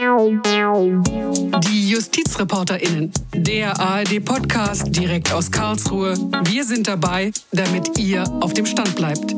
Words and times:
Die 0.00 1.90
JustizreporterInnen, 1.90 3.12
der 3.34 3.78
ARD-Podcast 3.78 4.96
direkt 4.96 5.30
aus 5.30 5.50
Karlsruhe. 5.50 6.14
Wir 6.44 6.64
sind 6.64 6.88
dabei, 6.88 7.32
damit 7.52 7.98
ihr 7.98 8.24
auf 8.40 8.54
dem 8.54 8.64
Stand 8.64 8.96
bleibt. 8.96 9.34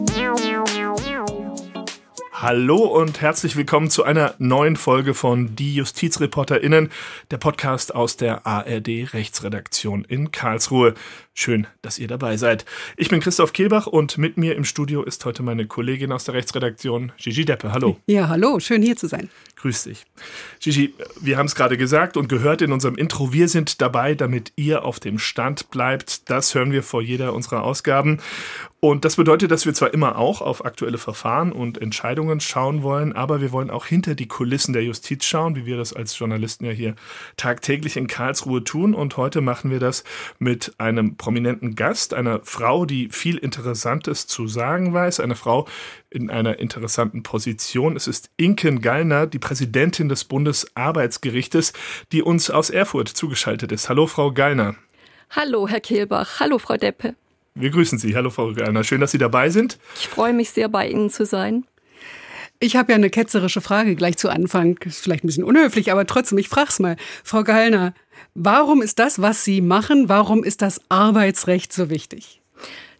Hallo 2.32 2.76
und 2.76 3.20
herzlich 3.20 3.56
willkommen 3.56 3.90
zu 3.90 4.04
einer 4.04 4.34
neuen 4.38 4.76
Folge 4.76 5.14
von 5.14 5.56
Die 5.56 5.74
JustizreporterInnen, 5.74 6.92
der 7.32 7.38
Podcast 7.38 7.92
aus 7.94 8.16
der 8.16 8.46
ARD 8.46 9.14
Rechtsredaktion 9.14 10.04
in 10.04 10.30
Karlsruhe. 10.30 10.94
Schön, 11.34 11.66
dass 11.80 11.98
ihr 11.98 12.08
dabei 12.08 12.36
seid. 12.36 12.66
Ich 12.98 13.08
bin 13.08 13.20
Christoph 13.20 13.54
Kehlbach 13.54 13.86
und 13.86 14.18
mit 14.18 14.36
mir 14.36 14.54
im 14.54 14.64
Studio 14.64 15.02
ist 15.02 15.24
heute 15.24 15.42
meine 15.42 15.66
Kollegin 15.66 16.12
aus 16.12 16.24
der 16.24 16.34
Rechtsredaktion, 16.34 17.10
Gigi 17.16 17.46
Deppe. 17.46 17.72
Hallo. 17.72 17.96
Ja, 18.06 18.28
hallo, 18.28 18.60
schön 18.60 18.82
hier 18.82 18.96
zu 18.96 19.08
sein. 19.08 19.30
Grüß 19.56 19.84
dich. 19.84 20.04
Gigi, 20.60 20.92
wir 21.22 21.38
haben 21.38 21.46
es 21.46 21.54
gerade 21.54 21.78
gesagt 21.78 22.18
und 22.18 22.28
gehört 22.28 22.60
in 22.60 22.70
unserem 22.70 22.96
Intro, 22.96 23.32
wir 23.32 23.48
sind 23.48 23.80
dabei, 23.80 24.14
damit 24.14 24.52
ihr 24.56 24.84
auf 24.84 25.00
dem 25.00 25.18
Stand 25.18 25.70
bleibt. 25.70 26.28
Das 26.28 26.54
hören 26.54 26.70
wir 26.70 26.82
vor 26.82 27.00
jeder 27.00 27.32
unserer 27.32 27.62
Ausgaben. 27.62 28.20
Und 28.84 29.04
das 29.04 29.14
bedeutet, 29.14 29.52
dass 29.52 29.64
wir 29.64 29.74
zwar 29.74 29.94
immer 29.94 30.18
auch 30.18 30.40
auf 30.40 30.64
aktuelle 30.64 30.98
Verfahren 30.98 31.52
und 31.52 31.80
Entscheidungen 31.80 32.40
schauen 32.40 32.82
wollen, 32.82 33.12
aber 33.12 33.40
wir 33.40 33.52
wollen 33.52 33.70
auch 33.70 33.86
hinter 33.86 34.16
die 34.16 34.26
Kulissen 34.26 34.72
der 34.72 34.82
Justiz 34.82 35.24
schauen, 35.24 35.54
wie 35.54 35.66
wir 35.66 35.76
das 35.76 35.92
als 35.92 36.18
Journalisten 36.18 36.64
ja 36.64 36.72
hier 36.72 36.96
tagtäglich 37.36 37.96
in 37.96 38.08
Karlsruhe 38.08 38.64
tun. 38.64 38.94
Und 38.94 39.16
heute 39.16 39.40
machen 39.40 39.70
wir 39.70 39.78
das 39.78 40.02
mit 40.40 40.74
einem 40.78 41.14
prominenten 41.22 41.76
Gast, 41.76 42.14
einer 42.14 42.40
Frau, 42.42 42.84
die 42.84 43.08
viel 43.10 43.36
Interessantes 43.36 44.26
zu 44.26 44.48
sagen 44.48 44.92
weiß, 44.92 45.20
eine 45.20 45.36
Frau 45.36 45.68
in 46.10 46.30
einer 46.30 46.58
interessanten 46.58 47.22
Position. 47.22 47.94
Es 47.94 48.08
ist 48.08 48.28
Inken 48.36 48.80
Gallner, 48.80 49.28
die 49.28 49.38
Präsidentin 49.38 50.08
des 50.08 50.24
Bundesarbeitsgerichtes, 50.24 51.74
die 52.10 52.22
uns 52.22 52.50
aus 52.50 52.70
Erfurt 52.70 53.08
zugeschaltet 53.08 53.70
ist. 53.70 53.88
Hallo, 53.88 54.08
Frau 54.08 54.32
Gallner. 54.32 54.74
Hallo, 55.30 55.68
Herr 55.68 55.78
Kehlbach. 55.78 56.40
Hallo, 56.40 56.58
Frau 56.58 56.76
Deppe. 56.76 57.14
Wir 57.54 57.70
grüßen 57.70 58.00
Sie. 58.00 58.16
Hallo, 58.16 58.30
Frau 58.30 58.52
Gallner. 58.52 58.82
Schön, 58.82 59.00
dass 59.00 59.12
Sie 59.12 59.18
dabei 59.18 59.48
sind. 59.48 59.78
Ich 59.94 60.08
freue 60.08 60.32
mich 60.32 60.50
sehr, 60.50 60.68
bei 60.68 60.88
Ihnen 60.88 61.08
zu 61.08 61.24
sein. 61.24 61.64
Ich 62.58 62.74
habe 62.74 62.90
ja 62.90 62.96
eine 62.96 63.10
ketzerische 63.10 63.60
Frage 63.60 63.94
gleich 63.94 64.16
zu 64.16 64.28
Anfang. 64.28 64.76
Ist 64.84 65.04
vielleicht 65.04 65.22
ein 65.22 65.28
bisschen 65.28 65.44
unhöflich, 65.44 65.92
aber 65.92 66.04
trotzdem, 66.04 66.38
ich 66.38 66.48
frage 66.48 66.70
es 66.70 66.80
mal. 66.80 66.96
Frau 67.22 67.44
Gallner, 67.44 67.94
warum 68.34 68.82
ist 68.82 68.98
das, 68.98 69.20
was 69.20 69.44
Sie 69.44 69.60
machen, 69.60 70.08
warum 70.08 70.44
ist 70.44 70.62
das 70.62 70.80
Arbeitsrecht 70.88 71.72
so 71.72 71.90
wichtig? 71.90 72.42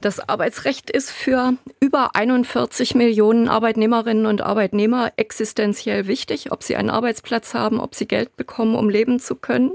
Das 0.03 0.29
Arbeitsrecht 0.29 0.91
ist 0.91 1.13
für 1.13 1.55
über 1.79 2.17
41 2.17 2.97
Millionen 2.97 3.49
Arbeitnehmerinnen 3.49 4.27
und 4.27 4.41
Arbeitnehmer 4.41 5.13
existenziell 5.17 6.09
wichtig, 6.09 6.51
ob 6.51 6.65
sie 6.65 6.75
einen 6.75 6.91
Arbeitsplatz 6.91 7.55
haben, 7.55 7.79
ob 7.79 7.95
sie 7.95 8.09
Geld 8.09 8.37
bekommen, 8.37 8.75
um 8.75 8.91
leben 8.91 9.21
zu 9.21 9.37
können 9.37 9.71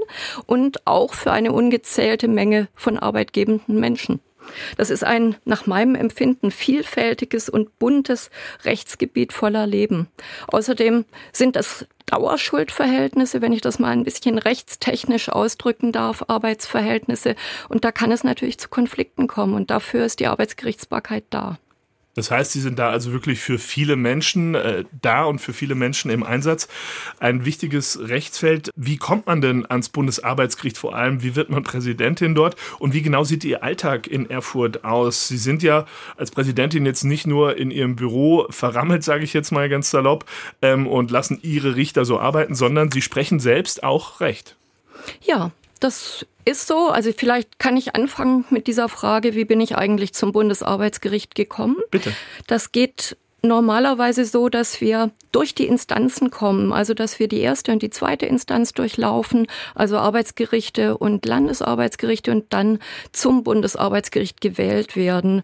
und 0.45 0.85
auch 0.85 1.13
für 1.13 1.31
eine 1.31 1.53
ungezählte 1.53 2.27
Menge 2.27 2.67
von 2.75 2.99
arbeitgebenden 2.99 3.79
Menschen. 3.79 4.19
Das 4.77 4.89
ist 4.89 5.03
ein 5.03 5.35
nach 5.45 5.65
meinem 5.65 5.95
Empfinden 5.95 6.51
vielfältiges 6.51 7.49
und 7.49 7.77
buntes 7.79 8.29
Rechtsgebiet 8.63 9.33
voller 9.33 9.67
Leben. 9.67 10.07
Außerdem 10.47 11.05
sind 11.31 11.55
das 11.55 11.85
Dauerschuldverhältnisse, 12.07 13.41
wenn 13.41 13.53
ich 13.53 13.61
das 13.61 13.79
mal 13.79 13.91
ein 13.91 14.03
bisschen 14.03 14.37
rechtstechnisch 14.37 15.29
ausdrücken 15.29 15.91
darf, 15.91 16.23
Arbeitsverhältnisse. 16.27 17.35
Und 17.69 17.83
da 17.83 17.91
kann 17.91 18.11
es 18.11 18.23
natürlich 18.23 18.59
zu 18.59 18.69
Konflikten 18.69 19.27
kommen. 19.27 19.53
Und 19.53 19.69
dafür 19.69 20.05
ist 20.05 20.19
die 20.19 20.27
Arbeitsgerichtsbarkeit 20.27 21.25
da. 21.29 21.59
Das 22.17 22.31
heißt, 22.31 22.51
sie 22.51 22.61
sind 22.61 22.79
da 22.79 22.89
also 22.89 23.11
wirklich 23.11 23.39
für 23.39 23.59
viele 23.59 23.95
Menschen 23.95 24.55
äh, 24.55 24.85
da 25.03 25.25
und 25.25 25.37
für 25.37 25.53
viele 25.53 25.75
Menschen 25.75 26.09
im 26.09 26.23
Einsatz. 26.23 26.67
Ein 27.19 27.45
wichtiges 27.45 27.99
Rechtsfeld. 28.01 28.71
Wie 28.75 28.97
kommt 28.97 29.27
man 29.27 29.39
denn 29.39 29.67
ans 29.69 29.89
Bundesarbeitsgericht 29.89 30.79
vor 30.79 30.95
allem? 30.95 31.21
Wie 31.21 31.35
wird 31.35 31.51
man 31.51 31.61
Präsidentin 31.61 32.33
dort? 32.33 32.55
Und 32.79 32.95
wie 32.95 33.03
genau 33.03 33.23
sieht 33.23 33.43
Ihr 33.43 33.61
Alltag 33.61 34.07
in 34.07 34.27
Erfurt 34.31 34.83
aus? 34.83 35.27
Sie 35.27 35.37
sind 35.37 35.61
ja 35.61 35.85
als 36.17 36.31
Präsidentin 36.31 36.87
jetzt 36.87 37.03
nicht 37.03 37.27
nur 37.27 37.55
in 37.55 37.69
Ihrem 37.69 37.95
Büro 37.95 38.47
verrammelt, 38.49 39.03
sage 39.03 39.23
ich 39.23 39.33
jetzt 39.33 39.51
mal 39.51 39.69
ganz 39.69 39.91
salopp, 39.91 40.25
ähm, 40.63 40.87
und 40.87 41.11
lassen 41.11 41.37
Ihre 41.43 41.75
Richter 41.75 42.03
so 42.03 42.19
arbeiten, 42.19 42.55
sondern 42.55 42.91
Sie 42.91 43.03
sprechen 43.03 43.39
selbst 43.39 43.83
auch 43.83 44.21
Recht. 44.21 44.55
Ja, 45.21 45.51
das 45.79 46.25
ist 46.45 46.67
so. 46.67 46.89
Also 46.89 47.11
vielleicht 47.15 47.59
kann 47.59 47.77
ich 47.77 47.95
anfangen 47.95 48.45
mit 48.49 48.67
dieser 48.67 48.89
Frage, 48.89 49.35
wie 49.35 49.45
bin 49.45 49.61
ich 49.61 49.75
eigentlich 49.77 50.13
zum 50.13 50.31
Bundesarbeitsgericht 50.31 51.35
gekommen? 51.35 51.77
Bitte. 51.91 52.13
Das 52.47 52.71
geht 52.71 53.17
normalerweise 53.41 54.25
so, 54.25 54.49
dass 54.49 54.81
wir 54.81 55.11
durch 55.31 55.53
die 55.55 55.67
Instanzen 55.67 56.31
kommen, 56.31 56.73
also 56.73 56.93
dass 56.93 57.19
wir 57.19 57.27
die 57.27 57.39
erste 57.39 57.71
und 57.71 57.81
die 57.81 57.89
zweite 57.89 58.25
Instanz 58.25 58.73
durchlaufen, 58.73 59.47
also 59.75 59.97
Arbeitsgerichte 59.97 60.97
und 60.97 61.25
Landesarbeitsgerichte 61.25 62.31
und 62.31 62.51
dann 62.53 62.79
zum 63.11 63.43
Bundesarbeitsgericht 63.43 64.41
gewählt 64.41 64.95
werden 64.95 65.43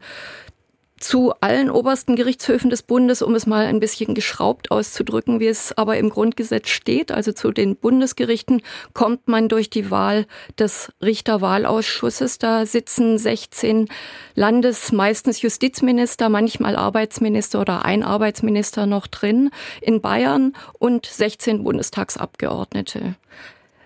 zu 1.03 1.34
allen 1.41 1.69
obersten 1.69 2.16
Gerichtshöfen 2.16 2.69
des 2.69 2.81
Bundes, 2.81 3.22
um 3.22 3.36
es 3.36 3.46
mal 3.46 3.66
ein 3.66 3.81
bisschen 3.81 4.16
geschraubt 4.16 4.72
auszudrücken, 4.72 5.41
wie 5.41 5.47
es 5.47 5.78
aber 5.78 5.97
im 5.97 6.09
Grundgesetz 6.09 6.69
steht, 6.69 7.12
also 7.12 7.34
zu 7.34 7.52
den 7.52 7.75
Bundesgerichten, 7.75 8.62
kommt 8.94 9.28
man 9.28 9.50
durch 9.50 9.69
die 9.69 9.92
Wahl 9.92 10.25
des 10.58 10.94
Richterwahlausschusses. 11.02 12.38
Da 12.38 12.66
sitzen 12.66 13.18
16 13.18 13.90
Landes-, 14.36 14.94
meistens 14.94 15.42
Justizminister, 15.42 16.30
manchmal 16.30 16.78
Arbeitsminister 16.78 17.59
oder 17.59 17.84
ein 17.84 18.03
Arbeitsminister 18.03 18.86
noch 18.86 19.08
drin 19.08 19.50
in 19.81 20.00
Bayern 20.00 20.53
und 20.80 21.06
16 21.06 21.66
Bundestagsabgeordnete. 21.66 23.16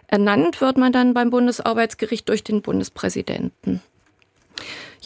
Ernannt 0.06 0.62
wird 0.62 0.78
man 0.78 0.94
dann 0.94 1.16
beim 1.16 1.32
Bundesarbeitsgericht 1.32 2.30
durch 2.30 2.44
den 2.44 2.62
Bundespräsidenten. 2.62 3.82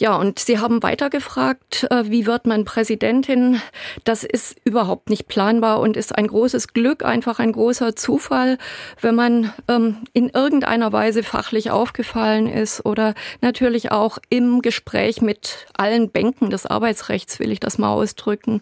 Ja, 0.02 0.16
und 0.16 0.40
Sie 0.40 0.58
haben 0.58 0.82
weitergefragt, 0.82 1.86
äh, 1.88 2.10
wie 2.10 2.26
wird 2.26 2.44
man 2.44 2.64
Präsidentin? 2.64 3.62
Das 4.02 4.24
ist 4.24 4.56
überhaupt 4.64 5.08
nicht 5.08 5.28
planbar 5.28 5.78
und 5.78 5.96
ist 5.96 6.18
ein 6.18 6.26
großes 6.26 6.72
Glück, 6.72 7.04
einfach 7.04 7.38
ein 7.38 7.52
großer 7.52 7.94
Zufall, 7.94 8.58
wenn 9.00 9.14
man 9.14 9.52
ähm, 9.68 9.98
in 10.12 10.28
irgendeiner 10.28 10.92
Weise 10.92 11.22
fachlich 11.22 11.70
aufgefallen 11.70 12.48
ist 12.48 12.84
oder 12.84 13.14
natürlich 13.42 13.92
auch 13.92 14.18
im 14.28 14.60
Gespräch 14.60 15.22
mit 15.22 15.68
allen 15.74 16.10
Bänken 16.10 16.50
des 16.50 16.66
Arbeitsrechts, 16.66 17.38
will 17.38 17.52
ich 17.52 17.60
das 17.60 17.78
mal 17.78 17.92
ausdrücken, 17.92 18.60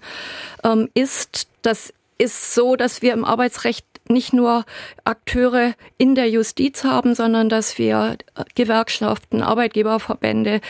ähm, 0.63 0.91
ist, 0.93 1.49
das 1.63 1.95
ist 2.19 2.55
so, 2.55 2.77
dass 2.77 3.01
wir 3.01 3.15
im 3.15 3.25
Arbeitsrecht 3.25 3.87
nicht 4.11 4.33
nur 4.33 4.65
Akteure 5.05 5.75
in 5.97 6.15
der 6.15 6.29
Justiz 6.29 6.85
haben, 6.85 7.15
sondern 7.15 7.49
dass 7.49 7.79
wir 7.79 8.19
Gewerkschaften, 8.55 9.41
Arbeitgeberverbände 9.41 10.61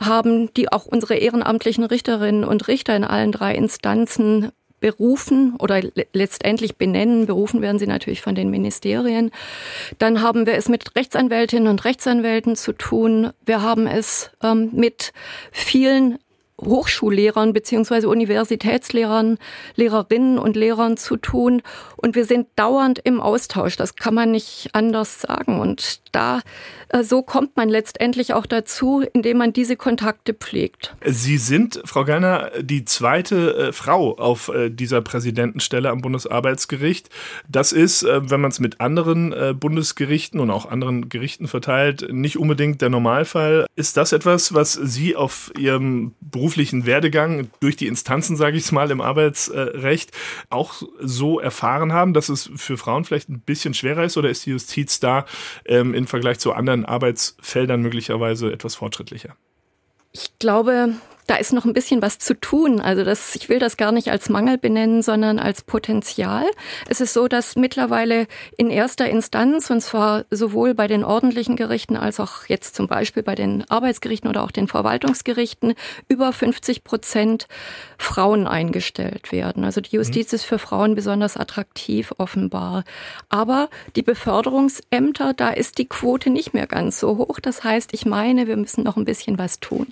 haben, 0.00 0.52
die 0.54 0.72
auch 0.72 0.86
unsere 0.86 1.14
ehrenamtlichen 1.14 1.84
Richterinnen 1.84 2.44
und 2.44 2.68
Richter 2.68 2.96
in 2.96 3.04
allen 3.04 3.32
drei 3.32 3.54
Instanzen 3.54 4.50
berufen 4.80 5.54
oder 5.58 5.82
letztendlich 6.12 6.76
benennen. 6.76 7.26
Berufen 7.26 7.62
werden 7.62 7.78
sie 7.78 7.86
natürlich 7.86 8.22
von 8.22 8.34
den 8.34 8.50
Ministerien. 8.50 9.30
Dann 9.98 10.22
haben 10.22 10.46
wir 10.46 10.54
es 10.54 10.68
mit 10.68 10.96
Rechtsanwältinnen 10.96 11.68
und 11.68 11.84
Rechtsanwälten 11.84 12.56
zu 12.56 12.72
tun. 12.72 13.30
Wir 13.44 13.62
haben 13.62 13.86
es 13.86 14.30
ähm, 14.42 14.70
mit 14.72 15.12
vielen 15.52 16.18
Hochschullehrern 16.64 17.52
beziehungsweise 17.52 18.08
Universitätslehrern, 18.08 19.38
Lehrerinnen 19.76 20.38
und 20.38 20.56
Lehrern 20.56 20.96
zu 20.96 21.16
tun. 21.16 21.62
Und 21.96 22.14
wir 22.14 22.24
sind 22.24 22.48
dauernd 22.56 23.00
im 23.04 23.20
Austausch. 23.20 23.76
Das 23.76 23.96
kann 23.96 24.14
man 24.14 24.30
nicht 24.30 24.70
anders 24.72 25.20
sagen. 25.20 25.60
Und 25.60 26.00
da, 26.12 26.40
äh, 26.88 27.02
so 27.02 27.22
kommt 27.22 27.56
man 27.56 27.68
letztendlich 27.68 28.34
auch 28.34 28.46
dazu, 28.46 29.04
indem 29.12 29.38
man 29.38 29.52
diese 29.52 29.76
Kontakte 29.76 30.34
pflegt. 30.34 30.94
Sie 31.04 31.38
sind, 31.38 31.80
Frau 31.84 32.04
Gerner, 32.04 32.50
die 32.60 32.84
zweite 32.84 33.56
äh, 33.56 33.72
Frau 33.72 34.16
auf 34.16 34.48
äh, 34.48 34.70
dieser 34.70 35.00
Präsidentenstelle 35.00 35.90
am 35.90 36.00
Bundesarbeitsgericht. 36.00 37.10
Das 37.48 37.72
ist, 37.72 38.04
wenn 38.04 38.40
man 38.40 38.50
es 38.50 38.60
mit 38.60 38.80
anderen 38.80 39.34
Bundesgerichten 39.58 40.40
und 40.40 40.50
auch 40.50 40.70
anderen 40.70 41.08
Gerichten 41.08 41.48
verteilt, 41.48 42.12
nicht 42.12 42.38
unbedingt 42.38 42.80
der 42.80 42.90
Normalfall. 42.90 43.66
Ist 43.76 43.96
das 43.96 44.12
etwas, 44.12 44.54
was 44.54 44.72
Sie 44.72 45.16
auf 45.16 45.52
Ihrem 45.58 46.12
beruflichen 46.50 46.84
Werdegang 46.84 47.48
durch 47.60 47.76
die 47.76 47.86
Instanzen, 47.86 48.36
sage 48.36 48.56
ich 48.56 48.64
es 48.64 48.72
mal, 48.72 48.90
im 48.90 49.00
Arbeitsrecht 49.00 50.10
auch 50.48 50.82
so 50.98 51.38
erfahren 51.38 51.92
haben, 51.92 52.12
dass 52.12 52.28
es 52.28 52.50
für 52.56 52.76
Frauen 52.76 53.04
vielleicht 53.04 53.28
ein 53.28 53.38
bisschen 53.38 53.72
schwerer 53.72 54.02
ist 54.02 54.16
oder 54.16 54.30
ist 54.30 54.46
die 54.46 54.50
Justiz 54.50 54.98
da 54.98 55.26
ähm, 55.64 55.94
im 55.94 56.08
Vergleich 56.08 56.40
zu 56.40 56.52
anderen 56.52 56.84
Arbeitsfeldern 56.84 57.80
möglicherweise 57.80 58.52
etwas 58.52 58.74
fortschrittlicher? 58.74 59.36
Ich 60.12 60.36
glaube, 60.40 60.94
da 61.30 61.36
ist 61.36 61.52
noch 61.52 61.64
ein 61.64 61.74
bisschen 61.74 62.02
was 62.02 62.18
zu 62.18 62.34
tun. 62.34 62.80
Also 62.80 63.04
das, 63.04 63.36
ich 63.36 63.48
will 63.48 63.60
das 63.60 63.76
gar 63.76 63.92
nicht 63.92 64.10
als 64.10 64.28
Mangel 64.28 64.58
benennen, 64.58 65.00
sondern 65.00 65.38
als 65.38 65.62
Potenzial. 65.62 66.44
Es 66.88 67.00
ist 67.00 67.12
so, 67.12 67.28
dass 67.28 67.54
mittlerweile 67.54 68.26
in 68.56 68.68
erster 68.68 69.08
Instanz, 69.08 69.70
und 69.70 69.80
zwar 69.80 70.24
sowohl 70.32 70.74
bei 70.74 70.88
den 70.88 71.04
ordentlichen 71.04 71.54
Gerichten 71.54 71.96
als 71.96 72.18
auch 72.18 72.46
jetzt 72.48 72.74
zum 72.74 72.88
Beispiel 72.88 73.22
bei 73.22 73.36
den 73.36 73.64
Arbeitsgerichten 73.70 74.28
oder 74.28 74.42
auch 74.42 74.50
den 74.50 74.66
Verwaltungsgerichten, 74.66 75.74
über 76.08 76.32
50 76.32 76.82
Prozent 76.82 77.46
Frauen 77.96 78.48
eingestellt 78.48 79.30
werden. 79.30 79.62
Also 79.62 79.80
die 79.80 79.94
Justiz 79.94 80.32
mhm. 80.32 80.36
ist 80.36 80.44
für 80.44 80.58
Frauen 80.58 80.96
besonders 80.96 81.36
attraktiv 81.36 82.12
offenbar. 82.18 82.82
Aber 83.28 83.70
die 83.94 84.02
Beförderungsämter, 84.02 85.32
da 85.34 85.50
ist 85.50 85.78
die 85.78 85.86
Quote 85.86 86.28
nicht 86.28 86.54
mehr 86.54 86.66
ganz 86.66 86.98
so 86.98 87.18
hoch. 87.18 87.38
Das 87.38 87.62
heißt, 87.62 87.94
ich 87.94 88.04
meine, 88.04 88.48
wir 88.48 88.56
müssen 88.56 88.82
noch 88.82 88.96
ein 88.96 89.04
bisschen 89.04 89.38
was 89.38 89.60
tun. 89.60 89.86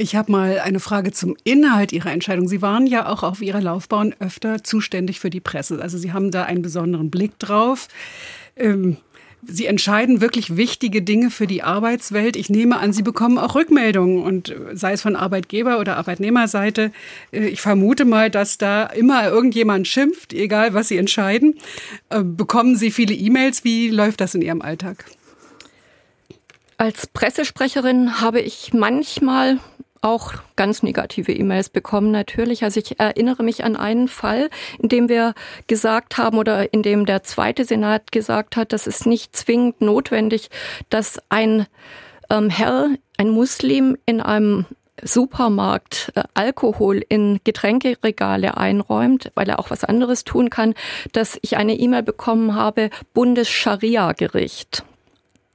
Ich 0.00 0.14
habe 0.14 0.30
mal 0.30 0.60
eine 0.60 0.78
Frage 0.78 1.10
zum 1.10 1.36
Inhalt 1.42 1.92
Ihrer 1.92 2.12
Entscheidung. 2.12 2.46
Sie 2.46 2.62
waren 2.62 2.86
ja 2.86 3.08
auch 3.08 3.24
auf 3.24 3.42
Ihrer 3.42 3.60
Laufbahn 3.60 4.14
öfter 4.20 4.62
zuständig 4.62 5.18
für 5.18 5.28
die 5.28 5.40
Presse. 5.40 5.82
Also 5.82 5.98
Sie 5.98 6.12
haben 6.12 6.30
da 6.30 6.44
einen 6.44 6.62
besonderen 6.62 7.10
Blick 7.10 7.36
drauf. 7.40 7.88
Ähm, 8.54 8.98
Sie 9.42 9.66
entscheiden 9.66 10.20
wirklich 10.20 10.56
wichtige 10.56 11.02
Dinge 11.02 11.30
für 11.30 11.48
die 11.48 11.64
Arbeitswelt. 11.64 12.36
Ich 12.36 12.48
nehme 12.48 12.78
an, 12.78 12.92
Sie 12.92 13.02
bekommen 13.02 13.38
auch 13.38 13.56
Rückmeldungen 13.56 14.22
und 14.22 14.50
äh, 14.50 14.76
sei 14.76 14.92
es 14.92 15.02
von 15.02 15.16
Arbeitgeber- 15.16 15.80
oder 15.80 15.96
Arbeitnehmerseite. 15.96 16.92
Äh, 17.32 17.48
ich 17.48 17.60
vermute 17.60 18.04
mal, 18.04 18.30
dass 18.30 18.56
da 18.56 18.84
immer 18.84 19.26
irgendjemand 19.28 19.88
schimpft, 19.88 20.32
egal 20.32 20.74
was 20.74 20.86
Sie 20.86 20.96
entscheiden. 20.96 21.56
Äh, 22.08 22.22
bekommen 22.22 22.76
Sie 22.76 22.92
viele 22.92 23.14
E-Mails? 23.14 23.64
Wie 23.64 23.90
läuft 23.90 24.20
das 24.20 24.36
in 24.36 24.42
Ihrem 24.42 24.62
Alltag? 24.62 25.06
Als 26.76 27.08
Pressesprecherin 27.08 28.20
habe 28.20 28.40
ich 28.40 28.72
manchmal 28.72 29.58
auch 30.00 30.34
ganz 30.56 30.82
negative 30.82 31.32
E-Mails 31.32 31.68
bekommen, 31.70 32.10
natürlich. 32.10 32.64
Also 32.64 32.80
ich 32.80 32.98
erinnere 32.98 33.42
mich 33.42 33.64
an 33.64 33.76
einen 33.76 34.08
Fall, 34.08 34.50
in 34.78 34.88
dem 34.88 35.08
wir 35.08 35.34
gesagt 35.66 36.18
haben 36.18 36.38
oder 36.38 36.72
in 36.72 36.82
dem 36.82 37.06
der 37.06 37.22
zweite 37.22 37.64
Senat 37.64 38.12
gesagt 38.12 38.56
hat, 38.56 38.72
dass 38.72 38.86
es 38.86 39.06
nicht 39.06 39.36
zwingend 39.36 39.80
notwendig, 39.80 40.50
dass 40.90 41.20
ein 41.28 41.66
ähm, 42.30 42.50
Herr, 42.50 42.90
ein 43.16 43.30
Muslim 43.30 43.96
in 44.06 44.20
einem 44.20 44.66
Supermarkt 45.02 46.12
äh, 46.14 46.24
Alkohol 46.34 47.02
in 47.08 47.40
Getränkeregale 47.44 48.56
einräumt, 48.56 49.30
weil 49.34 49.48
er 49.48 49.58
auch 49.58 49.70
was 49.70 49.84
anderes 49.84 50.24
tun 50.24 50.50
kann, 50.50 50.74
dass 51.12 51.38
ich 51.42 51.56
eine 51.56 51.74
E-Mail 51.74 52.02
bekommen 52.02 52.54
habe, 52.54 52.90
Bundes-Scharia-Gericht. 53.14 54.84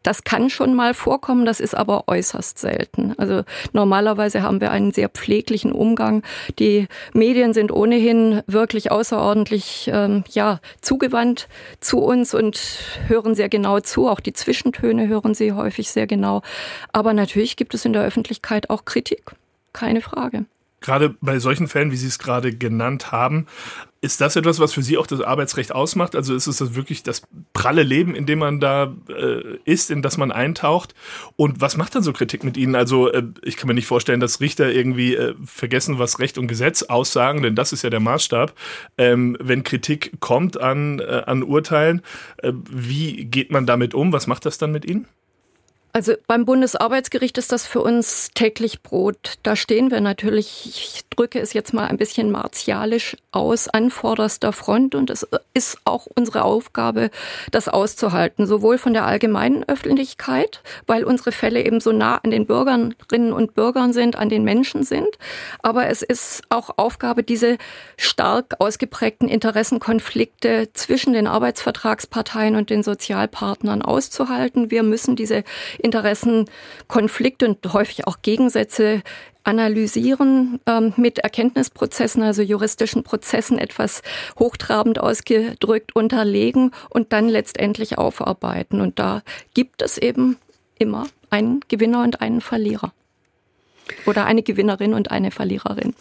Das 0.03 0.23
kann 0.25 0.49
schon 0.49 0.75
mal 0.75 0.93
vorkommen, 0.93 1.45
das 1.45 1.59
ist 1.59 1.75
aber 1.75 2.07
äußerst 2.07 2.59
selten. 2.59 3.13
Also 3.17 3.43
normalerweise 3.71 4.43
haben 4.43 4.61
wir 4.61 4.71
einen 4.71 4.91
sehr 4.91 5.09
pfleglichen 5.09 5.71
Umgang. 5.71 6.23
Die 6.59 6.87
Medien 7.13 7.53
sind 7.53 7.71
ohnehin 7.71 8.41
wirklich 8.45 8.91
außerordentlich 8.91 9.89
ähm, 9.91 10.23
ja 10.29 10.59
zugewandt 10.81 11.47
zu 11.79 11.99
uns 11.99 12.33
und 12.33 12.59
hören 13.07 13.33
sehr 13.33 13.49
genau 13.49 13.79
zu. 13.79 14.09
Auch 14.09 14.19
die 14.19 14.33
Zwischentöne 14.33 15.07
hören 15.07 15.33
sie 15.33 15.53
häufig 15.53 15.89
sehr 15.89 16.05
genau. 16.05 16.41
Aber 16.91 17.13
natürlich 17.13 17.55
gibt 17.55 17.73
es 17.73 17.85
in 17.85 17.93
der 17.93 18.03
Öffentlichkeit 18.03 18.69
auch 18.69 18.85
Kritik, 18.85 19.31
keine 19.71 20.01
Frage. 20.01 20.45
Gerade 20.81 21.15
bei 21.21 21.39
solchen 21.39 21.69
Fällen, 21.69 21.91
wie 21.91 21.95
Sie 21.95 22.07
es 22.07 22.19
gerade 22.19 22.53
genannt 22.53 23.13
haben, 23.13 23.47
ist 24.03 24.19
das 24.19 24.35
etwas, 24.35 24.59
was 24.59 24.73
für 24.73 24.83
Sie 24.83 24.97
auch 24.97 25.07
das 25.07 25.21
Arbeitsrecht 25.21 25.73
ausmacht? 25.73 26.13
Also 26.17 26.35
ist 26.35 26.45
es 26.47 26.57
das 26.57 26.75
wirklich 26.75 27.03
das 27.03 27.21
pralle 27.53 27.83
Leben, 27.83 28.15
in 28.15 28.25
dem 28.25 28.39
man 28.39 28.59
da 28.59 28.93
äh, 29.07 29.57
ist, 29.63 29.89
in 29.89 30.01
das 30.01 30.17
man 30.17 30.33
eintaucht? 30.33 30.93
Und 31.37 31.61
was 31.61 31.77
macht 31.77 31.95
dann 31.95 32.03
so 32.03 32.11
Kritik 32.11 32.43
mit 32.43 32.57
Ihnen? 32.57 32.75
Also 32.75 33.09
äh, 33.09 33.23
ich 33.43 33.55
kann 33.55 33.69
mir 33.69 33.73
nicht 33.73 33.87
vorstellen, 33.87 34.19
dass 34.19 34.41
Richter 34.41 34.69
irgendwie 34.69 35.15
äh, 35.15 35.35
vergessen, 35.45 35.99
was 35.99 36.19
Recht 36.19 36.37
und 36.37 36.49
Gesetz 36.49 36.83
aussagen, 36.83 37.43
denn 37.43 37.55
das 37.55 37.71
ist 37.71 37.81
ja 37.83 37.89
der 37.89 38.01
Maßstab. 38.01 38.53
Ähm, 38.97 39.37
wenn 39.39 39.63
Kritik 39.63 40.19
kommt 40.19 40.59
an, 40.59 40.99
äh, 40.99 41.23
an 41.25 41.41
Urteilen, 41.41 42.01
äh, 42.39 42.51
wie 42.69 43.23
geht 43.23 43.53
man 43.53 43.65
damit 43.65 43.93
um? 43.93 44.11
Was 44.11 44.27
macht 44.27 44.45
das 44.45 44.57
dann 44.57 44.73
mit 44.73 44.83
Ihnen? 44.83 45.07
Also 45.95 46.13
beim 46.25 46.43
Bundesarbeitsgericht 46.45 47.37
ist 47.37 47.51
das 47.51 47.67
für 47.67 47.81
uns 47.81 48.31
täglich 48.33 48.81
Brot. 48.81 49.35
Da 49.43 49.55
stehen 49.55 49.91
wir 49.91 50.01
natürlich, 50.01 50.65
ich 50.65 51.01
drücke 51.11 51.39
es 51.39 51.53
jetzt 51.53 51.71
mal 51.71 51.85
ein 51.85 51.97
bisschen 51.97 52.31
martialisch 52.31 53.15
aus, 53.31 53.67
an 53.67 53.91
vorderster 53.91 54.53
Front. 54.53 54.95
Und 54.95 55.11
es 55.11 55.27
ist 55.53 55.77
auch 55.85 56.07
unsere 56.15 56.45
Aufgabe, 56.45 57.11
das 57.51 57.67
auszuhalten, 57.67 58.47
sowohl 58.47 58.79
von 58.79 58.93
der 58.93 59.05
allgemeinen 59.05 59.63
Öffentlichkeit, 59.65 60.63
weil 60.87 61.03
unsere 61.03 61.31
Fälle 61.31 61.63
eben 61.63 61.79
so 61.79 61.91
nah 61.91 62.17
an 62.23 62.31
den 62.31 62.47
Bürgerinnen 62.47 63.31
und 63.31 63.53
Bürgern 63.53 63.93
sind, 63.93 64.15
an 64.15 64.29
den 64.29 64.43
Menschen 64.43 64.81
sind. 64.81 65.19
Aber 65.61 65.89
es 65.89 66.01
ist 66.01 66.41
auch 66.49 66.71
Aufgabe, 66.77 67.21
diese 67.21 67.59
stark 67.97 68.55
ausgeprägten 68.57 69.29
Interessenkonflikte 69.29 70.69
zwischen 70.73 71.13
den 71.13 71.27
Arbeitsvertragsparteien 71.27 72.55
und 72.55 72.71
den 72.71 72.81
Sozialpartnern 72.81 73.83
auszuhalten. 73.83 74.71
Wir 74.71 74.81
müssen 74.81 75.15
diese 75.15 75.43
Interessenkonflikte 75.83 77.47
und 77.47 77.73
häufig 77.73 78.07
auch 78.07 78.17
Gegensätze 78.21 79.03
analysieren 79.43 80.59
ähm, 80.65 80.93
mit 80.95 81.19
Erkenntnisprozessen, 81.19 82.23
also 82.23 82.41
juristischen 82.41 83.03
Prozessen 83.03 83.57
etwas 83.57 84.01
hochtrabend 84.39 84.99
ausgedrückt 84.99 85.95
unterlegen 85.95 86.71
und 86.89 87.13
dann 87.13 87.27
letztendlich 87.27 87.97
aufarbeiten. 87.97 88.81
Und 88.81 88.99
da 88.99 89.21
gibt 89.53 89.81
es 89.81 89.97
eben 89.97 90.37
immer 90.79 91.07
einen 91.29 91.61
Gewinner 91.67 92.03
und 92.03 92.21
einen 92.21 92.41
Verlierer. 92.41 92.93
Oder 94.05 94.25
eine 94.25 94.43
Gewinnerin 94.43 94.93
und 94.93 95.11
eine 95.11 95.31
Verliererin. 95.31 95.93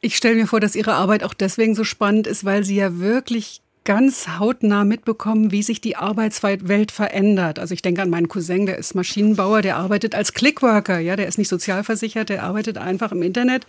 Ich 0.00 0.16
stelle 0.16 0.34
mir 0.34 0.46
vor, 0.46 0.60
dass 0.60 0.74
Ihre 0.74 0.94
Arbeit 0.94 1.24
auch 1.24 1.34
deswegen 1.34 1.74
so 1.74 1.84
spannend 1.84 2.26
ist, 2.26 2.44
weil 2.44 2.64
Sie 2.64 2.76
ja 2.76 2.98
wirklich 2.98 3.62
ganz 3.84 4.28
hautnah 4.38 4.84
mitbekommen, 4.84 5.50
wie 5.50 5.62
sich 5.62 5.80
die 5.80 5.96
Arbeitswelt 5.96 6.92
verändert. 6.92 7.58
Also 7.58 7.74
ich 7.74 7.82
denke 7.82 8.02
an 8.02 8.10
meinen 8.10 8.28
Cousin, 8.28 8.66
der 8.66 8.78
ist 8.78 8.94
Maschinenbauer, 8.94 9.62
der 9.62 9.76
arbeitet 9.76 10.14
als 10.14 10.34
Clickworker, 10.34 10.98
ja, 10.98 11.16
der 11.16 11.26
ist 11.26 11.38
nicht 11.38 11.48
sozialversichert, 11.48 12.28
der 12.28 12.42
arbeitet 12.42 12.78
einfach 12.78 13.12
im 13.12 13.22
Internet. 13.22 13.66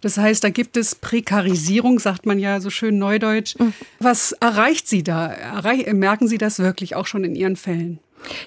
Das 0.00 0.18
heißt, 0.18 0.44
da 0.44 0.50
gibt 0.50 0.76
es 0.76 0.94
Prekarisierung, 0.94 1.98
sagt 1.98 2.26
man 2.26 2.38
ja 2.38 2.60
so 2.60 2.70
schön 2.70 2.98
neudeutsch. 2.98 3.58
Mhm. 3.58 3.72
Was 3.98 4.32
erreicht 4.32 4.88
Sie 4.88 5.02
da? 5.02 5.26
Erreich 5.26 5.90
merken 5.92 6.28
Sie 6.28 6.38
das 6.38 6.58
wirklich 6.58 6.94
auch 6.94 7.06
schon 7.06 7.24
in 7.24 7.34
Ihren 7.34 7.56
Fällen? 7.56 7.98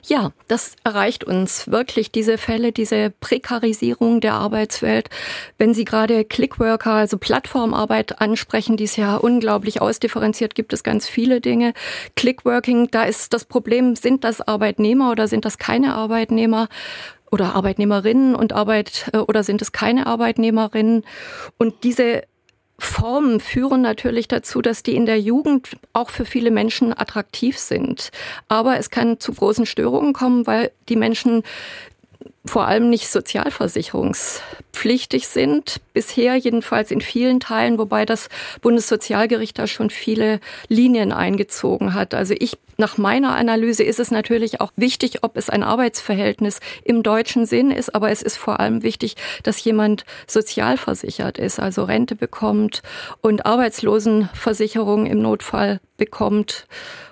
Ja, 0.04 0.32
das 0.48 0.76
erreicht 0.84 1.24
uns 1.24 1.70
wirklich, 1.70 2.12
diese 2.12 2.38
Fälle, 2.38 2.72
diese 2.72 3.12
Prekarisierung 3.20 4.22
der 4.22 4.34
Arbeitswelt. 4.34 5.10
Wenn 5.58 5.74
Sie 5.74 5.86
gerade 5.86 6.26
Clickworker, 6.26 6.94
also 6.94 7.18
Plattformarbeit 7.18 8.22
ansprechen, 8.22 8.78
die 8.78 8.86
ist 8.86 8.98
ja 8.98 9.16
unglaublich 9.16 9.82
ausdifferenziert, 9.82 10.56
gibt 10.56 10.74
es 10.74 10.84
ganz 10.84 11.08
viele 11.08 11.42
Dinge. 11.42 11.74
Clickworking, 12.16 12.90
da 12.92 13.04
ist 13.04 13.34
das 13.34 13.46
Problem, 13.46 13.96
sind 13.96 14.24
das 14.24 14.42
Arbeitnehmer 14.42 15.12
oder 15.12 15.28
sind 15.28 15.46
das 15.46 15.58
keine 15.58 15.96
Arbeitnehmer? 15.96 16.70
Oder 17.32 17.56
Arbeitnehmerinnen 17.56 18.36
und 18.36 18.54
Arbeit 18.54 19.10
äh, 19.12 19.18
oder 19.18 19.44
sind 19.44 19.62
es 19.62 19.72
keine 19.72 20.06
Arbeitnehmerinnen? 20.06 21.04
Und 21.58 21.84
diese 21.84 22.22
Formen 22.78 23.40
führen 23.40 23.82
natürlich 23.82 24.28
dazu, 24.28 24.62
dass 24.62 24.84
die 24.84 24.96
in 24.96 25.06
der 25.06 25.20
Jugend 25.20 25.78
auch 25.94 26.10
für 26.10 26.26
viele 26.26 26.52
Menschen 26.52 26.98
attraktiv 26.98 27.58
sind. 27.58 28.12
Aber 28.50 28.78
es 28.78 28.90
kann 28.90 29.20
zu 29.20 29.34
großen 29.34 29.66
Störungen 29.66 30.14
kommen, 30.14 30.46
weil 30.46 30.72
die 30.90 30.98
Menschen 30.98 31.44
vor 32.46 32.68
allem 32.68 32.90
nicht 32.90 33.10
sozialversicherungspflichtig 33.10 35.28
sind. 35.28 35.82
Bisher 35.94 36.36
jedenfalls 36.36 36.92
in 36.92 37.02
vielen 37.02 37.40
Teilen, 37.40 37.80
wobei 37.80 38.06
das 38.06 38.30
Bundessozialgericht 38.62 39.58
da 39.58 39.66
schon 39.68 39.90
viele 39.90 40.40
Linien 40.68 41.12
eingezogen 41.12 41.96
hat. 41.96 42.14
Also 42.14 42.36
ich, 42.38 42.60
nach 42.78 42.98
meiner 42.98 43.36
Analyse 43.36 43.84
ist 43.84 44.00
es 44.00 44.12
natürlich 44.12 44.62
auch 44.62 44.72
wichtig, 44.76 45.24
ob 45.24 45.38
es 45.38 45.50
ein 45.50 45.64
Arbeitsverhältnis 45.64 46.60
im 46.84 47.02
deutschen 47.02 47.48
Sinn 47.48 47.72
ist, 47.72 47.96
aber 47.96 48.12
es 48.12 48.22
ist 48.22 48.38
vor 48.38 48.60
allem 48.60 48.84
wichtig, 48.84 49.16
dass 49.44 49.64
jemand 49.64 50.06
sozialversichert 50.28 51.40
ist, 51.40 51.60
also 51.60 51.84
Rente 51.84 52.16
bekommt 52.16 52.84
und 53.22 53.46
Arbeitslosenversicherung 53.46 55.06
im 55.08 55.22
Notfall 55.22 55.80
bekommt 55.98 56.68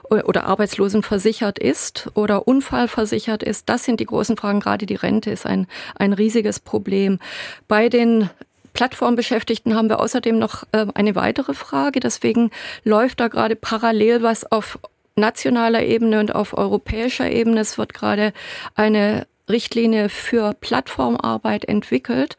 oder 0.10 0.46
arbeitslosenversichert 0.46 1.60
ist 1.60 2.10
oder 2.14 2.48
unfallversichert 2.48 3.44
ist. 3.44 3.70
Das 3.70 3.84
sind 3.84 4.00
die 4.00 4.06
großen 4.06 4.38
Fragen. 4.38 4.60
Gerade 4.60 4.86
die 4.86 4.96
Rente 4.96 5.32
ist 5.32 5.46
ein, 5.46 5.68
ein 5.96 6.14
riesiges 6.14 6.60
Problem. 6.60 7.20
Bei 7.68 7.90
den 7.90 8.30
Plattformbeschäftigten 8.74 9.76
haben 9.76 9.90
wir 9.90 10.00
außerdem 10.00 10.38
noch 10.38 10.64
äh, 10.72 10.88
eine 10.94 11.16
weitere 11.16 11.54
Frage. 11.54 12.00
Deswegen 12.00 12.52
läuft 12.84 13.20
da 13.20 13.28
gerade 13.28 13.56
parallel 13.56 14.24
was 14.24 14.52
auf 14.52 14.80
nationaler 15.16 15.84
Ebene 15.84 16.20
und 16.20 16.34
auf 16.34 16.58
europäischer 16.58 17.30
Ebene. 17.30 17.62
Es 17.62 17.78
wird 17.78 17.94
gerade 17.94 18.34
eine 18.76 19.28
Richtlinie 19.48 20.10
für 20.10 20.54
Plattformarbeit 20.60 21.66
entwickelt. 21.66 22.38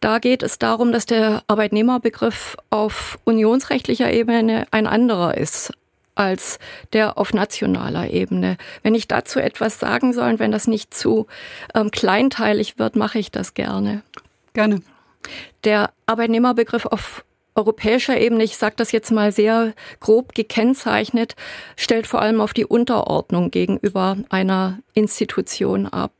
Da 0.00 0.18
geht 0.18 0.42
es 0.42 0.58
darum, 0.58 0.92
dass 0.92 1.06
der 1.06 1.42
Arbeitnehmerbegriff 1.48 2.56
auf 2.70 3.18
unionsrechtlicher 3.24 4.12
Ebene 4.12 4.66
ein 4.70 4.86
anderer 4.86 5.36
ist 5.36 5.72
als 6.16 6.58
der 6.92 7.18
auf 7.18 7.32
nationaler 7.32 8.10
Ebene. 8.10 8.56
Wenn 8.82 8.94
ich 8.94 9.06
dazu 9.06 9.38
etwas 9.38 9.78
sagen 9.78 10.12
soll, 10.12 10.38
wenn 10.40 10.50
das 10.50 10.66
nicht 10.66 10.92
zu 10.92 11.26
ähm, 11.74 11.90
kleinteilig 11.92 12.78
wird, 12.78 12.96
mache 12.96 13.18
ich 13.18 13.30
das 13.30 13.54
gerne. 13.54 14.02
Gerne. 14.52 14.82
Der 15.64 15.90
Arbeitnehmerbegriff 16.06 16.86
auf 16.86 17.24
europäischer 17.54 18.18
Ebene, 18.18 18.44
ich 18.44 18.56
sage 18.56 18.74
das 18.76 18.92
jetzt 18.92 19.10
mal 19.10 19.32
sehr 19.32 19.72
grob 20.00 20.34
gekennzeichnet, 20.34 21.36
stellt 21.76 22.06
vor 22.06 22.20
allem 22.20 22.40
auf 22.40 22.52
die 22.52 22.66
Unterordnung 22.66 23.50
gegenüber 23.50 24.16
einer 24.28 24.78
Institution 24.94 25.86
ab. 25.86 26.12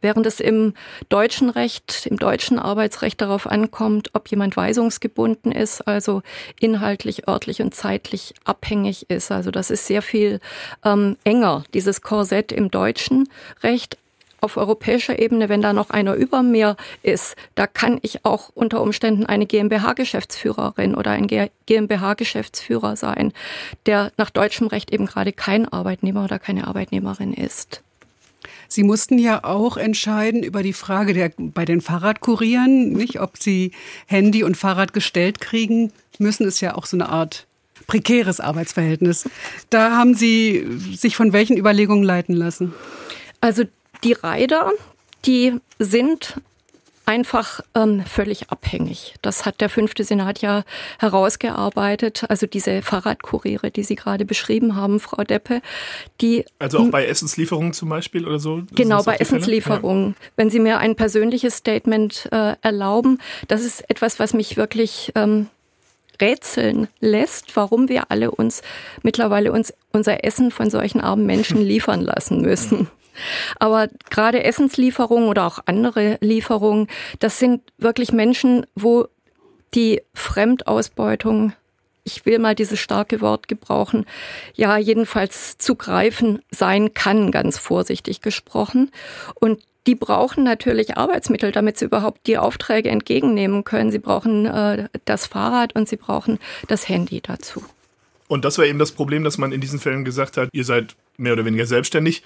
Während 0.00 0.26
es 0.26 0.40
im 0.40 0.74
deutschen 1.08 1.50
Recht, 1.50 2.06
im 2.06 2.18
deutschen 2.18 2.58
Arbeitsrecht 2.58 3.20
darauf 3.20 3.46
ankommt, 3.46 4.10
ob 4.14 4.28
jemand 4.28 4.56
weisungsgebunden 4.56 5.52
ist, 5.52 5.86
also 5.86 6.22
inhaltlich, 6.58 7.28
örtlich 7.28 7.60
und 7.62 7.74
zeitlich 7.74 8.34
abhängig 8.44 9.10
ist. 9.10 9.30
Also 9.30 9.50
das 9.50 9.70
ist 9.70 9.86
sehr 9.86 10.02
viel 10.02 10.40
ähm, 10.84 11.16
enger, 11.24 11.64
dieses 11.74 12.02
Korsett 12.02 12.52
im 12.52 12.70
deutschen 12.70 13.28
Recht 13.62 13.98
auf 14.40 14.56
europäischer 14.56 15.18
Ebene, 15.18 15.48
wenn 15.48 15.62
da 15.62 15.72
noch 15.72 15.90
einer 15.90 16.14
über 16.14 16.42
mir 16.42 16.76
ist, 17.02 17.36
da 17.54 17.66
kann 17.66 17.98
ich 18.02 18.24
auch 18.24 18.50
unter 18.54 18.80
Umständen 18.80 19.26
eine 19.26 19.46
GmbH-Geschäftsführerin 19.46 20.94
oder 20.94 21.10
ein 21.10 21.26
GmbH-Geschäftsführer 21.66 22.96
sein, 22.96 23.32
der 23.86 24.12
nach 24.16 24.30
deutschem 24.30 24.66
Recht 24.66 24.92
eben 24.92 25.06
gerade 25.06 25.32
kein 25.32 25.70
Arbeitnehmer 25.70 26.24
oder 26.24 26.38
keine 26.38 26.66
Arbeitnehmerin 26.66 27.32
ist. 27.32 27.82
Sie 28.72 28.84
mussten 28.84 29.18
ja 29.18 29.42
auch 29.42 29.76
entscheiden 29.76 30.44
über 30.44 30.62
die 30.62 30.72
Frage 30.72 31.12
der, 31.12 31.32
bei 31.36 31.64
den 31.64 31.80
Fahrradkurieren, 31.80 32.92
nicht, 32.92 33.20
ob 33.20 33.36
Sie 33.36 33.72
Handy 34.06 34.44
und 34.44 34.56
Fahrrad 34.56 34.92
gestellt 34.92 35.40
kriegen 35.40 35.92
müssen, 36.18 36.46
ist 36.46 36.60
ja 36.60 36.76
auch 36.76 36.86
so 36.86 36.96
eine 36.96 37.08
Art 37.08 37.46
prekäres 37.88 38.38
Arbeitsverhältnis. 38.38 39.28
Da 39.70 39.96
haben 39.96 40.14
Sie 40.14 40.64
sich 40.94 41.16
von 41.16 41.32
welchen 41.32 41.56
Überlegungen 41.56 42.04
leiten 42.04 42.34
lassen? 42.34 42.72
Also 43.40 43.64
die 44.04 44.12
Rider, 44.12 44.70
die 45.26 45.54
sind 45.80 46.40
einfach 47.10 47.60
ähm, 47.74 48.04
völlig 48.06 48.50
abhängig. 48.50 49.14
Das 49.20 49.44
hat 49.44 49.60
der 49.60 49.68
fünfte 49.68 50.04
Senat 50.04 50.42
ja 50.42 50.62
herausgearbeitet. 51.00 52.24
Also 52.28 52.46
diese 52.46 52.82
Fahrradkuriere, 52.82 53.72
die 53.72 53.82
Sie 53.82 53.96
gerade 53.96 54.24
beschrieben 54.24 54.76
haben, 54.76 55.00
Frau 55.00 55.24
Deppe, 55.24 55.60
die 56.20 56.44
also 56.60 56.78
auch 56.78 56.90
bei 56.90 57.06
Essenslieferungen 57.06 57.72
zum 57.72 57.88
Beispiel 57.88 58.28
oder 58.28 58.38
so. 58.38 58.62
Genau 58.76 59.02
bei 59.02 59.16
Essenslieferungen. 59.16 60.10
Ja. 60.10 60.26
Wenn 60.36 60.50
Sie 60.50 60.60
mir 60.60 60.78
ein 60.78 60.94
persönliches 60.94 61.56
Statement 61.56 62.28
äh, 62.30 62.54
erlauben, 62.62 63.18
das 63.48 63.64
ist 63.64 63.90
etwas, 63.90 64.20
was 64.20 64.32
mich 64.32 64.56
wirklich 64.56 65.10
ähm, 65.16 65.48
rätseln 66.20 66.86
lässt, 67.00 67.56
warum 67.56 67.88
wir 67.88 68.12
alle 68.12 68.30
uns 68.30 68.62
mittlerweile 69.02 69.50
uns 69.50 69.74
unser 69.90 70.22
Essen 70.22 70.52
von 70.52 70.70
solchen 70.70 71.00
armen 71.00 71.26
Menschen 71.26 71.60
liefern 71.72 72.02
lassen 72.02 72.40
müssen. 72.40 72.88
Aber 73.58 73.88
gerade 74.08 74.44
Essenslieferungen 74.44 75.28
oder 75.28 75.46
auch 75.46 75.58
andere 75.66 76.18
Lieferungen, 76.20 76.88
das 77.18 77.38
sind 77.38 77.62
wirklich 77.78 78.12
Menschen, 78.12 78.66
wo 78.74 79.06
die 79.74 80.02
Fremdausbeutung 80.14 81.52
ich 82.02 82.24
will 82.26 82.38
mal 82.38 82.54
dieses 82.54 82.80
starke 82.80 83.20
Wort 83.20 83.46
gebrauchen, 83.46 84.06
ja, 84.54 84.78
jedenfalls 84.78 85.58
zu 85.58 85.74
greifen 85.74 86.40
sein 86.50 86.94
kann, 86.94 87.30
ganz 87.30 87.58
vorsichtig 87.58 88.20
gesprochen. 88.22 88.90
Und 89.34 89.60
die 89.86 89.94
brauchen 89.94 90.44
natürlich 90.44 90.96
Arbeitsmittel, 90.96 91.52
damit 91.52 91.78
sie 91.78 91.86
überhaupt 91.86 92.26
die 92.26 92.38
Aufträge 92.38 92.90
entgegennehmen 92.90 93.64
können. 93.64 93.90
Sie 93.90 93.98
brauchen 93.98 94.46
äh, 94.46 94.88
das 95.04 95.26
Fahrrad 95.26 95.74
und 95.74 95.88
sie 95.88 95.96
brauchen 95.96 96.38
das 96.68 96.88
Handy 96.88 97.20
dazu. 97.20 97.64
Und 98.28 98.44
das 98.44 98.58
war 98.58 98.64
eben 98.64 98.78
das 98.78 98.92
Problem, 98.92 99.24
dass 99.24 99.38
man 99.38 99.52
in 99.52 99.60
diesen 99.60 99.80
Fällen 99.80 100.04
gesagt 100.04 100.36
hat, 100.36 100.50
ihr 100.52 100.64
seid 100.64 100.94
mehr 101.16 101.32
oder 101.32 101.44
weniger 101.44 101.66
selbstständig 101.66 102.22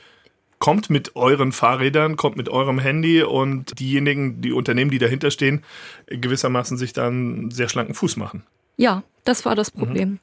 kommt 0.64 0.88
mit 0.88 1.14
euren 1.14 1.52
Fahrrädern, 1.52 2.16
kommt 2.16 2.38
mit 2.38 2.48
eurem 2.48 2.78
Handy 2.78 3.22
und 3.22 3.78
diejenigen, 3.78 4.40
die 4.40 4.52
Unternehmen, 4.52 4.90
die 4.90 4.96
dahinter 4.96 5.30
stehen, 5.30 5.62
gewissermaßen 6.06 6.78
sich 6.78 6.94
dann 6.94 7.50
sehr 7.50 7.68
schlanken 7.68 7.94
Fuß 7.94 8.16
machen. 8.16 8.44
Ja, 8.78 9.02
das 9.24 9.44
war 9.44 9.56
das 9.56 9.70
Problem. 9.70 10.08
Mhm. 10.08 10.18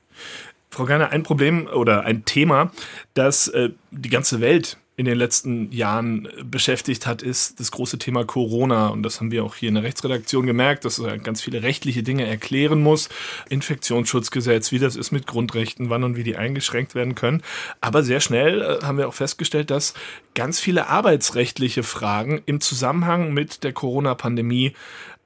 Frau 0.72 0.86
Gerner, 0.86 1.12
ein 1.12 1.22
Problem 1.22 1.68
oder 1.68 2.06
ein 2.06 2.26
Thema, 2.26 2.72
das 3.14 3.50
äh, 3.50 3.70
die 3.92 4.10
ganze 4.10 4.42
Welt 4.42 4.78
in 5.02 5.06
den 5.06 5.18
letzten 5.18 5.72
Jahren 5.72 6.30
beschäftigt 6.44 7.08
hat, 7.08 7.24
ist 7.24 7.60
das 7.60 7.72
große 7.72 7.98
Thema 7.98 8.24
Corona. 8.24 8.90
Und 8.90 9.02
das 9.02 9.20
haben 9.20 9.32
wir 9.32 9.44
auch 9.44 9.56
hier 9.56 9.70
in 9.70 9.76
der 9.76 9.84
Rechtsredaktion 9.84 10.46
gemerkt, 10.46 10.86
dass 10.86 11.00
er 11.00 11.18
ganz 11.18 11.42
viele 11.42 11.64
rechtliche 11.64 12.04
Dinge 12.04 12.28
erklären 12.28 12.84
muss. 12.84 13.10
Infektionsschutzgesetz, 13.50 14.72
wie 14.72 14.78
das 14.78 14.96
ist 14.96 15.12
mit 15.12 15.26
Grundrechten, 15.26 15.90
wann 15.90 16.04
und 16.04 16.16
wie 16.18 16.24
die 16.24 16.38
eingeschränkt 16.38 16.94
werden 16.94 17.16
können. 17.16 17.42
Aber 17.82 18.04
sehr 18.04 18.20
schnell 18.20 18.62
äh, 18.62 18.86
haben 18.86 19.00
wir 19.00 19.08
auch 19.08 19.14
festgestellt, 19.16 19.72
dass 19.72 19.96
ganz 20.36 20.60
viele 20.60 20.88
arbeitsrechtliche 20.88 21.82
Fragen 21.82 22.40
im 22.46 22.62
Zusammenhang 22.62 23.34
mit 23.34 23.64
der 23.64 23.74
Corona-Pandemie 23.74 24.74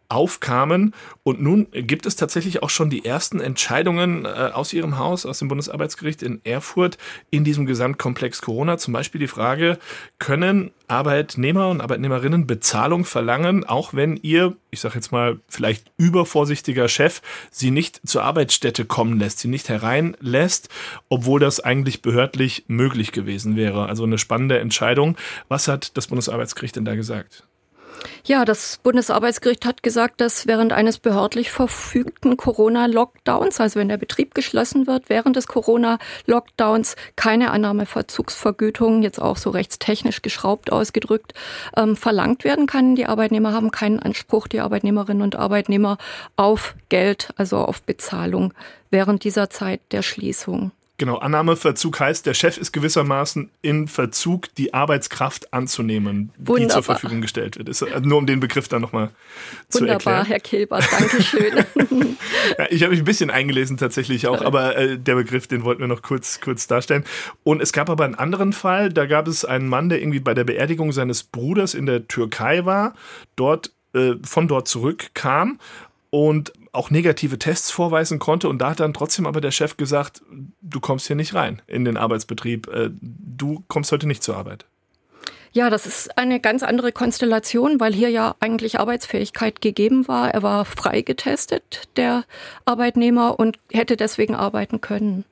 aufkamen. 0.10 0.94
Und 1.24 1.42
nun 1.42 1.68
gibt 1.72 2.06
es 2.06 2.16
tatsächlich 2.16 2.64
auch 2.64 2.70
schon 2.70 2.90
die 2.90 3.06
ersten 3.06 3.40
Entscheidungen 3.40 4.26
äh, 4.26 4.28
aus 4.28 4.74
Ihrem 4.74 4.98
Haus, 4.98 5.26
aus 5.26 5.40
dem 5.40 5.48
Bundesarbeitsgericht 5.48 6.22
in 6.22 6.42
Erfurt 6.44 6.98
in 7.32 7.44
diesem 7.44 7.66
Gesamtkomplex 7.66 8.42
Corona. 8.42 8.78
Zum 8.78 8.94
Beispiel 8.94 9.20
die 9.20 9.28
Frage, 9.28 9.80
können 10.20 10.72
Arbeitnehmer 10.88 11.70
und 11.70 11.82
Arbeitnehmerinnen 11.82 12.48
Bezahlung 12.48 13.06
verlangen, 13.06 13.64
auch 13.64 13.94
wenn 13.94 14.18
ihr, 14.18 14.56
ich 14.72 14.80
sage 14.80 14.96
jetzt 14.96 15.12
mal, 15.12 15.40
vielleicht 15.48 15.92
übervorsichtiger 15.98 16.88
Chef 16.88 17.22
sie 17.52 17.72
nicht 17.72 18.02
zur 18.06 18.24
Arbeitsstätte 18.24 18.86
kommen 18.86 19.20
lässt, 19.20 19.40
sie 19.40 19.48
nicht 19.48 19.70
hereinlässt, 19.70 20.70
obwohl 21.10 21.40
das 21.40 21.60
eigentlich 21.60 22.02
behördlich 22.02 22.66
möglich 22.68 23.12
gewesen 23.12 23.56
wäre. 23.56 23.88
Also 23.88 24.04
eine 24.04 24.18
spannende 24.18 24.60
Entscheidung. 24.60 25.18
Was 25.48 25.68
hat 25.68 25.98
das 25.98 26.08
Bundesarbeitsgericht 26.08 26.76
denn 26.76 26.86
da 26.86 26.96
gesagt? 26.96 27.44
Ja, 28.26 28.46
das 28.46 28.80
Bundesarbeitsgericht 28.82 29.66
hat 29.66 29.84
gesagt, 29.84 30.22
dass 30.22 30.48
während 30.48 30.74
eines 30.74 30.98
behördlich 30.98 31.52
verfügten 31.52 32.38
Corona-Lockdowns, 32.38 33.60
also 33.60 33.80
wenn 33.80 33.90
der 33.90 33.98
Betrieb 33.98 34.34
geschlossen 34.34 34.88
wird, 34.88 35.10
während 35.10 35.36
des 35.36 35.48
Corona-Lockdowns 35.48 36.96
keine 37.16 37.52
Annahmeverzugsvergütung, 37.52 39.04
jetzt 39.04 39.22
auch 39.22 39.38
so 39.38 39.50
rechtstechnisch 39.50 40.22
geschraubt 40.22 40.72
ausgedrückt, 40.72 41.34
ähm, 41.78 41.96
verlangt 41.96 42.44
werden 42.44 42.66
kann. 42.66 42.96
Die 42.96 43.06
Arbeitnehmer 43.06 43.54
haben 43.54 43.72
keinen 43.72 44.00
Anspruch, 44.00 44.48
die 44.48 44.60
Arbeitnehmerinnen 44.60 45.22
und 45.22 45.36
Arbeitnehmer, 45.36 45.98
auf 46.36 46.76
Geld, 46.90 47.30
also 47.38 47.58
auf 47.58 47.82
Bezahlung 47.84 48.54
während 48.90 49.24
dieser 49.24 49.50
Zeit 49.50 49.82
der 49.92 50.02
Schließung. 50.02 50.72
Genau, 50.98 51.18
Annahmeverzug 51.18 52.00
heißt, 52.00 52.26
der 52.26 52.34
Chef 52.34 52.58
ist 52.58 52.72
gewissermaßen 52.72 53.50
in 53.62 53.90
Verzug, 53.90 54.54
die 54.56 54.74
Arbeitskraft 54.74 55.54
anzunehmen, 55.54 56.32
Wunderbar. 56.38 56.60
die 56.60 56.68
zur 56.68 56.84
Verfügung 56.84 57.20
gestellt 57.20 57.58
wird. 57.58 57.68
Ist, 57.68 57.82
äh, 57.82 58.00
nur 58.00 58.18
um 58.18 58.26
den 58.26 58.40
Begriff 58.40 58.70
dann 58.70 58.82
nochmal 58.82 59.10
zu 59.68 59.80
erklären. 59.86 60.00
Wunderbar, 60.00 60.26
Herr 60.26 60.40
Kilbert, 60.40 60.88
danke 60.90 61.22
schön. 61.22 61.66
ja, 62.58 62.66
ich 62.70 62.82
habe 62.84 62.92
mich 62.92 63.02
ein 63.02 63.06
bisschen 63.06 63.30
eingelesen 63.30 63.76
tatsächlich 63.76 64.28
auch, 64.28 64.42
aber 64.42 64.78
äh, 64.78 64.98
der 64.98 65.16
Begriff, 65.16 65.48
den 65.48 65.66
wollten 65.66 65.82
wir 65.82 65.88
noch 65.88 66.02
kurz, 66.02 66.40
kurz 66.40 66.66
darstellen. 66.68 67.04
Und 67.44 67.62
es 67.62 67.74
gab 67.74 67.90
aber 67.90 68.06
einen 68.06 68.16
anderen 68.16 68.54
Fall, 68.54 68.90
da 68.90 69.06
gab 69.06 69.28
es 69.28 69.44
einen 69.44 69.68
Mann, 69.68 69.90
der 69.90 70.00
irgendwie 70.00 70.22
bei 70.22 70.34
der 70.34 70.46
Beerdigung 70.46 70.94
seines 70.94 71.24
Bruders 71.24 71.74
in 71.74 71.88
der 71.88 72.08
Türkei 72.08 72.64
war, 72.64 72.94
dort 73.36 73.74
äh, 73.94 74.14
von 74.24 74.48
dort 74.48 74.70
zurückkam 74.70 75.60
und 76.10 76.54
auch 76.76 76.90
negative 76.90 77.40
Tests 77.40 77.72
vorweisen 77.72 78.20
konnte. 78.20 78.50
Und 78.50 78.60
da 78.60 78.72
hat 78.72 78.80
dann 78.80 78.94
trotzdem 78.94 79.26
aber 79.26 79.42
der 79.42 79.52
Chef 79.52 79.78
gesagt, 79.78 80.22
du 80.62 80.80
kommst 80.80 81.08
hier 81.08 81.16
nicht 81.16 81.34
rein 81.34 81.62
in 81.68 81.86
den 81.86 81.98
Arbeitsbetrieb. 81.98 82.68
Äh, 82.68 82.90
du 82.92 83.64
kommst 83.68 83.92
heute 83.92 84.08
nicht 84.08 84.24
zur 84.24 84.38
Arbeit. 84.38 84.66
Ja, 85.56 85.70
das 85.70 85.86
ist 85.86 86.18
eine 86.18 86.42
ganz 86.42 86.64
andere 86.64 86.92
Konstellation, 86.92 87.80
weil 87.80 87.94
hier 87.94 88.10
ja 88.10 88.36
eigentlich 88.42 88.78
Arbeitsfähigkeit 88.78 89.62
gegeben 89.62 90.06
war. 90.10 90.32
Er 90.32 90.44
war 90.44 90.66
frei 90.66 91.02
getestet, 91.02 91.88
der 91.96 92.26
Arbeitnehmer, 92.66 93.40
und 93.40 93.58
hätte 93.72 93.96
deswegen 93.96 94.36
arbeiten 94.36 94.82
können. 94.82 95.24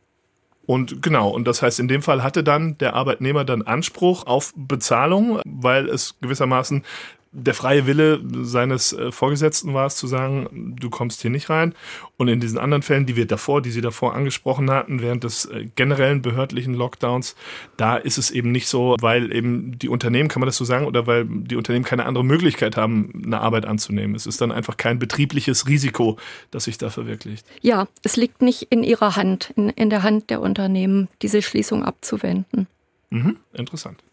Und 0.65 1.01
genau, 1.01 1.29
und 1.29 1.45
das 1.45 1.61
heißt, 1.61 1.79
in 1.81 1.89
dem 1.89 2.01
Fall 2.01 2.23
hatte 2.23 2.41
dann 2.41 2.77
der 2.77 2.93
Arbeitnehmer 2.93 3.43
dann 3.43 3.63
Anspruch 3.63 4.25
auf 4.25 4.53
Bezahlung, 4.55 5.41
weil 5.43 5.89
es 5.89 6.15
gewissermaßen 6.21 6.85
der 7.33 7.55
freie 7.55 7.87
Wille 7.87 8.21
seines 8.43 8.93
äh, 8.93 9.11
Vorgesetzten 9.11 9.73
war 9.73 9.87
es 9.87 9.95
zu 9.95 10.05
sagen, 10.05 10.75
du 10.79 10.89
kommst 10.91 11.21
hier 11.21 11.31
nicht 11.31 11.49
rein. 11.49 11.73
Und 12.15 12.27
in 12.27 12.39
diesen 12.39 12.59
anderen 12.59 12.83
Fällen, 12.83 13.07
die 13.07 13.15
wir 13.15 13.25
davor, 13.25 13.61
die 13.61 13.71
Sie 13.71 13.81
davor 13.81 14.13
angesprochen 14.13 14.69
hatten, 14.69 15.01
während 15.01 15.23
des 15.23 15.45
äh, 15.45 15.65
generellen 15.75 16.21
behördlichen 16.21 16.75
Lockdowns, 16.75 17.35
da 17.75 17.97
ist 17.97 18.19
es 18.19 18.29
eben 18.29 18.51
nicht 18.51 18.67
so, 18.67 18.95
weil 19.01 19.33
eben 19.33 19.77
die 19.79 19.89
Unternehmen, 19.89 20.29
kann 20.29 20.41
man 20.41 20.47
das 20.47 20.57
so 20.57 20.65
sagen, 20.65 20.85
oder 20.85 21.07
weil 21.07 21.25
die 21.27 21.55
Unternehmen 21.55 21.83
keine 21.83 22.05
andere 22.05 22.23
Möglichkeit 22.23 22.77
haben, 22.77 23.23
eine 23.25 23.41
Arbeit 23.41 23.65
anzunehmen. 23.65 24.15
Es 24.15 24.27
ist 24.27 24.39
dann 24.39 24.51
einfach 24.51 24.77
kein 24.77 24.99
betriebliches 24.99 25.67
Risiko, 25.67 26.17
das 26.51 26.65
sich 26.65 26.77
da 26.77 26.91
verwirklicht. 26.91 27.45
Ja, 27.61 27.87
es 28.03 28.15
liegt 28.15 28.43
nicht 28.43 28.67
in 28.69 28.83
ihrer 28.83 29.15
Hand, 29.15 29.53
in, 29.55 29.69
in 29.69 29.89
der 29.89 30.03
Hand 30.03 30.29
der 30.29 30.39
Unternehmen, 30.39 31.09
diese 31.23 31.41
Schließung 31.41 31.83
abzuwenden. 31.83 32.67
Mhm, 33.09 33.37
interessant. 33.53 34.03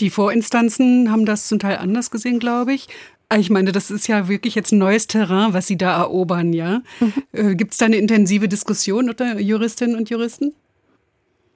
Die 0.00 0.10
Vorinstanzen 0.10 1.10
haben 1.10 1.24
das 1.24 1.48
zum 1.48 1.58
Teil 1.58 1.76
anders 1.76 2.10
gesehen, 2.10 2.38
glaube 2.38 2.74
ich. 2.74 2.88
Ah, 3.28 3.38
ich 3.38 3.50
meine, 3.50 3.72
das 3.72 3.90
ist 3.90 4.06
ja 4.06 4.28
wirklich 4.28 4.54
jetzt 4.54 4.72
ein 4.72 4.78
neues 4.78 5.06
Terrain, 5.06 5.54
was 5.54 5.66
Sie 5.66 5.78
da 5.78 5.96
erobern, 5.96 6.52
ja. 6.52 6.82
Mhm. 7.00 7.12
Äh, 7.32 7.54
Gibt 7.54 7.72
es 7.72 7.78
da 7.78 7.86
eine 7.86 7.96
intensive 7.96 8.48
Diskussion 8.48 9.08
unter 9.08 9.40
Juristinnen 9.40 9.96
und 9.96 10.10
Juristen? 10.10 10.54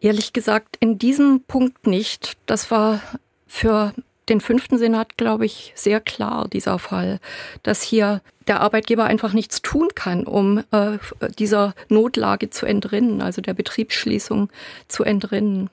Ehrlich 0.00 0.33
gesagt, 0.33 0.76
in 0.80 0.99
diesem 0.99 1.42
Punkt 1.42 1.87
nicht. 1.87 2.37
Das 2.47 2.71
war 2.71 3.00
für 3.47 3.92
den 4.28 4.40
fünften 4.40 4.78
Senat, 4.78 5.16
glaube 5.16 5.47
ich, 5.47 5.73
sehr 5.75 6.00
klar, 6.00 6.49
dieser 6.49 6.78
Fall, 6.78 7.18
dass 7.62 7.83
hier 7.83 8.23
der 8.47 8.61
Arbeitgeber 8.61 9.04
einfach 9.04 9.33
nichts 9.33 9.62
tun 9.62 9.88
kann, 9.95 10.25
um 10.25 10.64
äh, 10.71 10.99
dieser 11.38 11.75
Notlage 11.88 12.50
zu 12.50 12.66
entrinnen, 12.66 13.21
also 13.21 13.40
der 13.40 13.54
Betriebsschließung 13.54 14.50
zu 14.88 15.04
entrinnen. 15.04 15.71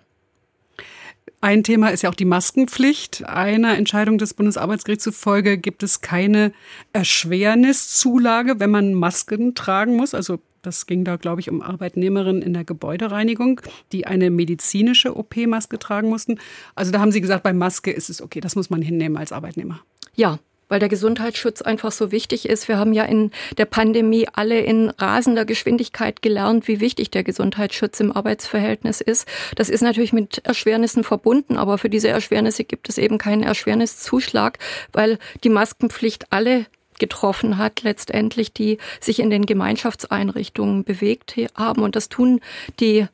Ein 1.42 1.64
Thema 1.64 1.90
ist 1.90 2.02
ja 2.02 2.10
auch 2.10 2.16
die 2.16 2.26
Maskenpflicht. 2.26 3.26
Einer 3.26 3.78
Entscheidung 3.78 4.18
des 4.18 4.34
Bundesarbeitsgerichts 4.34 5.04
zufolge 5.04 5.58
gibt 5.58 5.84
es 5.84 6.02
keine 6.02 6.54
Erschwerniszulage, 6.94 8.60
wenn 8.60 8.72
man 8.72 8.94
Masken 8.94 9.54
tragen 9.54 9.96
muss. 9.96 10.14
Also 10.14 10.40
das 10.62 10.88
ging 10.88 11.04
da, 11.04 11.18
glaube 11.18 11.42
ich, 11.42 11.50
um 11.50 11.62
Arbeitnehmerinnen 11.62 12.42
in 12.42 12.54
der 12.54 12.64
Gebäudereinigung, 12.64 13.62
die 13.92 14.08
eine 14.08 14.32
medizinische 14.32 15.16
OP-Maske 15.16 15.78
tragen 15.78 16.10
mussten. 16.10 16.40
Also 16.74 16.92
da 16.92 17.00
haben 17.00 17.12
Sie 17.12 17.22
gesagt, 17.22 17.44
bei 17.44 17.54
Maske 17.54 17.92
ist 17.92 18.10
es 18.10 18.22
okay, 18.22 18.40
das 18.40 18.56
muss 18.56 18.70
man 18.70 18.82
hinnehmen 18.82 19.18
als 19.18 19.32
Arbeitnehmer. 19.32 19.82
Ja, 20.16 20.40
weil 20.70 20.80
der 20.80 20.90
Gesundheitsschutz 20.90 21.62
einfach 21.62 21.92
so 21.92 22.12
wichtig 22.12 22.48
ist. 22.48 22.68
Wir 22.68 22.78
haben 22.78 22.94
ja 22.94 23.04
in 23.04 23.32
der 23.58 23.66
Pandemie 23.66 24.28
alle 24.34 24.60
in 24.60 24.90
rasender 24.90 25.46
Geschwindigkeit 25.46 26.22
gelernt, 26.22 26.68
wie 26.68 26.80
wichtig 26.80 27.12
der 27.12 27.24
Gesundheitsschutz 27.24 28.00
im 28.00 28.12
Arbeitsverhältnis 28.12 29.02
ist. 29.02 29.28
Das 29.56 29.70
ist 29.70 29.82
natürlich 29.82 30.14
mit 30.14 30.42
Erschwernissen 30.46 31.04
verbunden, 31.04 31.58
aber 31.58 31.78
für 31.78 31.90
diese 31.90 32.10
Erschwernisse 32.10 32.64
gibt 32.64 32.90
es 32.90 32.98
eben 32.98 33.18
keinen 33.18 33.44
Erschwerniszuschlag, 33.44 34.60
weil 34.92 35.18
die 35.44 35.50
Maskenpflicht 35.50 36.32
alle 36.32 36.66
getroffen 37.00 37.58
hat, 37.58 37.84
letztendlich, 37.84 38.54
die 38.54 38.78
sich 39.00 39.20
in 39.20 39.30
den 39.30 39.46
Gemeinschaftseinrichtungen 39.46 40.84
bewegt 40.84 41.36
haben. 41.56 41.82
Und 41.82 41.96
das 41.96 42.10
tun 42.10 42.40
die 42.80 43.08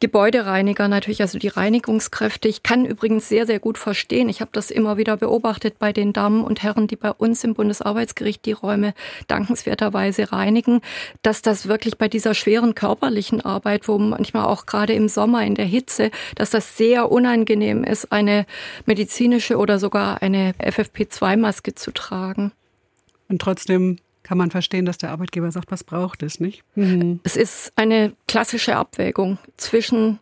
Gebäudereiniger 0.00 0.88
natürlich, 0.88 1.20
also 1.20 1.38
die 1.38 1.48
Reinigungskräfte. 1.48 2.48
Ich 2.48 2.62
kann 2.62 2.84
übrigens 2.84 3.28
sehr, 3.28 3.46
sehr 3.46 3.58
gut 3.58 3.78
verstehen. 3.78 4.28
Ich 4.28 4.40
habe 4.40 4.50
das 4.52 4.70
immer 4.70 4.96
wieder 4.96 5.16
beobachtet 5.16 5.78
bei 5.78 5.92
den 5.92 6.12
Damen 6.12 6.44
und 6.44 6.62
Herren, 6.62 6.86
die 6.86 6.96
bei 6.96 7.10
uns 7.10 7.44
im 7.44 7.54
Bundesarbeitsgericht 7.54 8.44
die 8.44 8.52
Räume 8.52 8.94
dankenswerterweise 9.28 10.32
reinigen, 10.32 10.80
dass 11.22 11.42
das 11.42 11.68
wirklich 11.68 11.98
bei 11.98 12.08
dieser 12.08 12.34
schweren 12.34 12.74
körperlichen 12.74 13.40
Arbeit, 13.40 13.88
wo 13.88 13.98
manchmal 13.98 14.46
auch 14.46 14.66
gerade 14.66 14.92
im 14.92 15.08
Sommer 15.08 15.44
in 15.44 15.54
der 15.54 15.64
Hitze, 15.64 16.10
dass 16.34 16.50
das 16.50 16.76
sehr 16.76 17.10
unangenehm 17.10 17.84
ist, 17.84 18.12
eine 18.12 18.46
medizinische 18.86 19.56
oder 19.56 19.78
sogar 19.78 20.22
eine 20.22 20.52
FFP2-Maske 20.60 21.74
zu 21.74 21.92
tragen. 21.92 22.52
Und 23.32 23.40
trotzdem 23.40 23.96
kann 24.22 24.38
man 24.38 24.50
verstehen, 24.50 24.84
dass 24.84 24.98
der 24.98 25.10
Arbeitgeber 25.10 25.50
sagt, 25.50 25.72
was 25.72 25.84
braucht 25.84 26.22
es, 26.22 26.38
nicht? 26.38 26.62
Mhm. 26.74 27.20
Es 27.24 27.36
ist 27.36 27.72
eine 27.76 28.12
klassische 28.28 28.76
Abwägung 28.76 29.38
zwischen 29.56 30.18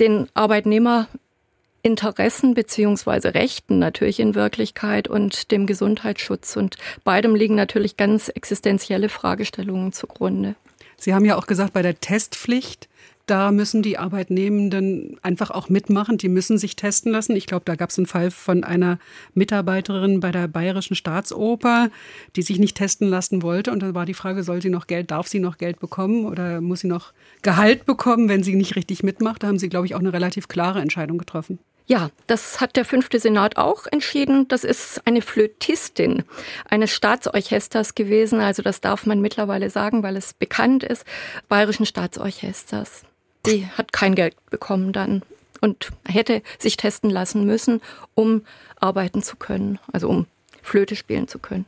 den 0.00 0.26
Arbeitnehmerinteressen 0.34 2.54
beziehungsweise 2.54 3.34
Rechten 3.34 3.78
natürlich 3.78 4.18
in 4.18 4.34
Wirklichkeit 4.34 5.06
und 5.06 5.52
dem 5.52 5.66
Gesundheitsschutz. 5.66 6.56
Und 6.56 6.76
beidem 7.04 7.36
liegen 7.36 7.54
natürlich 7.54 7.96
ganz 7.96 8.28
existenzielle 8.28 9.08
Fragestellungen 9.08 9.92
zugrunde. 9.92 10.56
Sie 10.98 11.14
haben 11.14 11.24
ja 11.24 11.36
auch 11.36 11.46
gesagt, 11.46 11.72
bei 11.72 11.82
der 11.82 12.00
Testpflicht 12.00 12.88
da 13.30 13.52
müssen 13.52 13.82
die 13.82 13.96
Arbeitnehmenden 13.96 15.16
einfach 15.22 15.52
auch 15.52 15.68
mitmachen. 15.68 16.18
Die 16.18 16.28
müssen 16.28 16.58
sich 16.58 16.74
testen 16.74 17.12
lassen. 17.12 17.36
Ich 17.36 17.46
glaube, 17.46 17.64
da 17.64 17.76
gab 17.76 17.90
es 17.90 17.98
einen 17.98 18.06
Fall 18.06 18.32
von 18.32 18.64
einer 18.64 18.98
Mitarbeiterin 19.34 20.18
bei 20.18 20.32
der 20.32 20.48
Bayerischen 20.48 20.96
Staatsoper, 20.96 21.90
die 22.34 22.42
sich 22.42 22.58
nicht 22.58 22.76
testen 22.76 23.08
lassen 23.08 23.42
wollte. 23.42 23.70
Und 23.70 23.80
da 23.84 23.94
war 23.94 24.04
die 24.04 24.14
Frage, 24.14 24.42
soll 24.42 24.60
sie 24.60 24.70
noch 24.70 24.88
Geld, 24.88 25.12
darf 25.12 25.28
sie 25.28 25.38
noch 25.38 25.58
Geld 25.58 25.78
bekommen 25.78 26.24
oder 26.24 26.60
muss 26.60 26.80
sie 26.80 26.88
noch 26.88 27.12
Gehalt 27.42 27.86
bekommen, 27.86 28.28
wenn 28.28 28.42
sie 28.42 28.56
nicht 28.56 28.74
richtig 28.74 29.04
mitmacht? 29.04 29.44
Da 29.44 29.46
haben 29.46 29.58
sie, 29.58 29.68
glaube 29.68 29.86
ich, 29.86 29.94
auch 29.94 30.00
eine 30.00 30.12
relativ 30.12 30.48
klare 30.48 30.80
Entscheidung 30.80 31.18
getroffen. 31.18 31.60
Ja, 31.86 32.10
das 32.26 32.60
hat 32.60 32.76
der 32.76 32.84
fünfte 32.84 33.18
Senat 33.18 33.56
auch 33.56 33.86
entschieden. 33.86 34.46
Das 34.48 34.64
ist 34.64 35.02
eine 35.06 35.22
Flötistin 35.22 36.24
eines 36.68 36.92
Staatsorchesters 36.92 37.94
gewesen. 37.94 38.40
Also 38.40 38.62
das 38.62 38.80
darf 38.80 39.06
man 39.06 39.20
mittlerweile 39.20 39.70
sagen, 39.70 40.02
weil 40.02 40.16
es 40.16 40.34
bekannt 40.34 40.84
ist, 40.84 41.04
Bayerischen 41.48 41.86
Staatsorchesters. 41.86 43.04
Die 43.46 43.66
hat 43.66 43.92
kein 43.92 44.14
Geld 44.14 44.34
bekommen 44.50 44.92
dann 44.92 45.22
und 45.60 45.90
hätte 46.06 46.42
sich 46.58 46.76
testen 46.76 47.10
lassen 47.10 47.44
müssen, 47.44 47.80
um 48.14 48.42
arbeiten 48.76 49.22
zu 49.22 49.36
können, 49.36 49.78
also 49.92 50.08
um 50.08 50.26
Flöte 50.62 50.96
spielen 50.96 51.28
zu 51.28 51.38
können. 51.38 51.66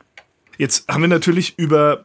Jetzt 0.58 0.88
haben 0.88 1.02
wir 1.02 1.08
natürlich 1.08 1.58
über 1.58 2.04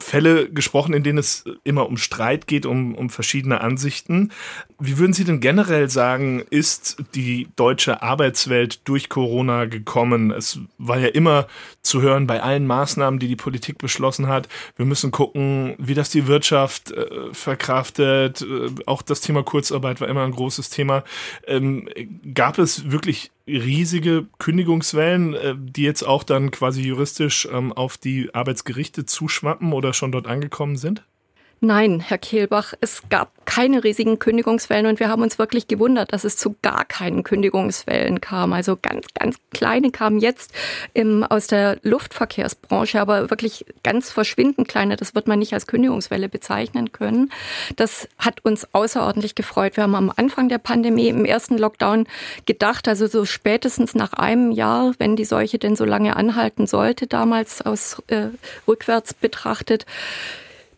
Fälle 0.00 0.50
gesprochen, 0.50 0.94
in 0.94 1.02
denen 1.02 1.18
es 1.18 1.44
immer 1.64 1.88
um 1.88 1.96
Streit 1.96 2.46
geht, 2.46 2.66
um, 2.66 2.94
um 2.94 3.10
verschiedene 3.10 3.60
Ansichten. 3.60 4.32
Wie 4.78 4.98
würden 4.98 5.12
Sie 5.12 5.24
denn 5.24 5.40
generell 5.40 5.88
sagen, 5.88 6.42
ist 6.50 6.96
die 7.14 7.48
deutsche 7.56 8.02
Arbeitswelt 8.02 8.86
durch 8.88 9.08
Corona 9.08 9.64
gekommen? 9.64 10.30
Es 10.30 10.58
war 10.78 10.98
ja 10.98 11.08
immer 11.08 11.46
zu 11.82 12.02
hören 12.02 12.26
bei 12.26 12.42
allen 12.42 12.66
Maßnahmen, 12.66 13.18
die 13.18 13.28
die 13.28 13.36
Politik 13.36 13.78
beschlossen 13.78 14.26
hat. 14.26 14.48
Wir 14.76 14.86
müssen 14.86 15.10
gucken, 15.10 15.74
wie 15.78 15.94
das 15.94 16.10
die 16.10 16.26
Wirtschaft 16.26 16.90
äh, 16.90 17.32
verkraftet. 17.32 18.42
Äh, 18.42 18.70
auch 18.86 19.02
das 19.02 19.20
Thema 19.20 19.42
Kurzarbeit 19.42 20.00
war 20.00 20.08
immer 20.08 20.24
ein 20.24 20.32
großes 20.32 20.70
Thema. 20.70 21.04
Ähm, 21.46 21.88
gab 22.34 22.58
es 22.58 22.90
wirklich 22.90 23.30
riesige 23.46 24.26
Kündigungswellen, 24.38 25.34
äh, 25.34 25.54
die 25.56 25.82
jetzt 25.82 26.02
auch 26.02 26.24
dann 26.24 26.50
quasi 26.50 26.82
juristisch 26.82 27.48
ähm, 27.52 27.72
auf 27.72 27.96
die 27.96 28.34
Arbeitsgerichte 28.34 29.06
zuschwappen 29.06 29.72
oder 29.72 29.92
schon 29.92 30.12
dort 30.12 30.26
angekommen 30.26 30.76
sind? 30.76 31.04
Nein, 31.60 32.00
Herr 32.00 32.18
Kehlbach, 32.18 32.74
es 32.82 33.02
gab 33.08 33.46
keine 33.46 33.82
riesigen 33.82 34.18
Kündigungswellen 34.18 34.84
und 34.84 35.00
wir 35.00 35.08
haben 35.08 35.22
uns 35.22 35.38
wirklich 35.38 35.68
gewundert, 35.68 36.12
dass 36.12 36.24
es 36.24 36.36
zu 36.36 36.54
gar 36.60 36.84
keinen 36.84 37.22
Kündigungswellen 37.22 38.20
kam. 38.20 38.52
Also 38.52 38.76
ganz, 38.76 39.06
ganz 39.14 39.36
kleine 39.52 39.90
kamen 39.90 40.18
jetzt 40.18 40.52
im, 40.92 41.24
aus 41.24 41.46
der 41.46 41.78
Luftverkehrsbranche, 41.82 43.00
aber 43.00 43.30
wirklich 43.30 43.64
ganz 43.82 44.10
verschwindend 44.10 44.68
kleine. 44.68 44.96
Das 44.96 45.14
wird 45.14 45.28
man 45.28 45.38
nicht 45.38 45.54
als 45.54 45.66
Kündigungswelle 45.66 46.28
bezeichnen 46.28 46.92
können. 46.92 47.32
Das 47.76 48.06
hat 48.18 48.44
uns 48.44 48.74
außerordentlich 48.74 49.34
gefreut. 49.34 49.78
Wir 49.78 49.84
haben 49.84 49.94
am 49.94 50.12
Anfang 50.14 50.50
der 50.50 50.58
Pandemie 50.58 51.08
im 51.08 51.24
ersten 51.24 51.56
Lockdown 51.56 52.06
gedacht, 52.44 52.86
also 52.86 53.06
so 53.06 53.24
spätestens 53.24 53.94
nach 53.94 54.12
einem 54.12 54.50
Jahr, 54.50 54.92
wenn 54.98 55.16
die 55.16 55.24
Seuche 55.24 55.58
denn 55.58 55.74
so 55.74 55.86
lange 55.86 56.16
anhalten 56.16 56.66
sollte, 56.66 57.06
damals 57.06 57.62
aus 57.62 58.02
äh, 58.08 58.26
rückwärts 58.68 59.14
betrachtet, 59.14 59.86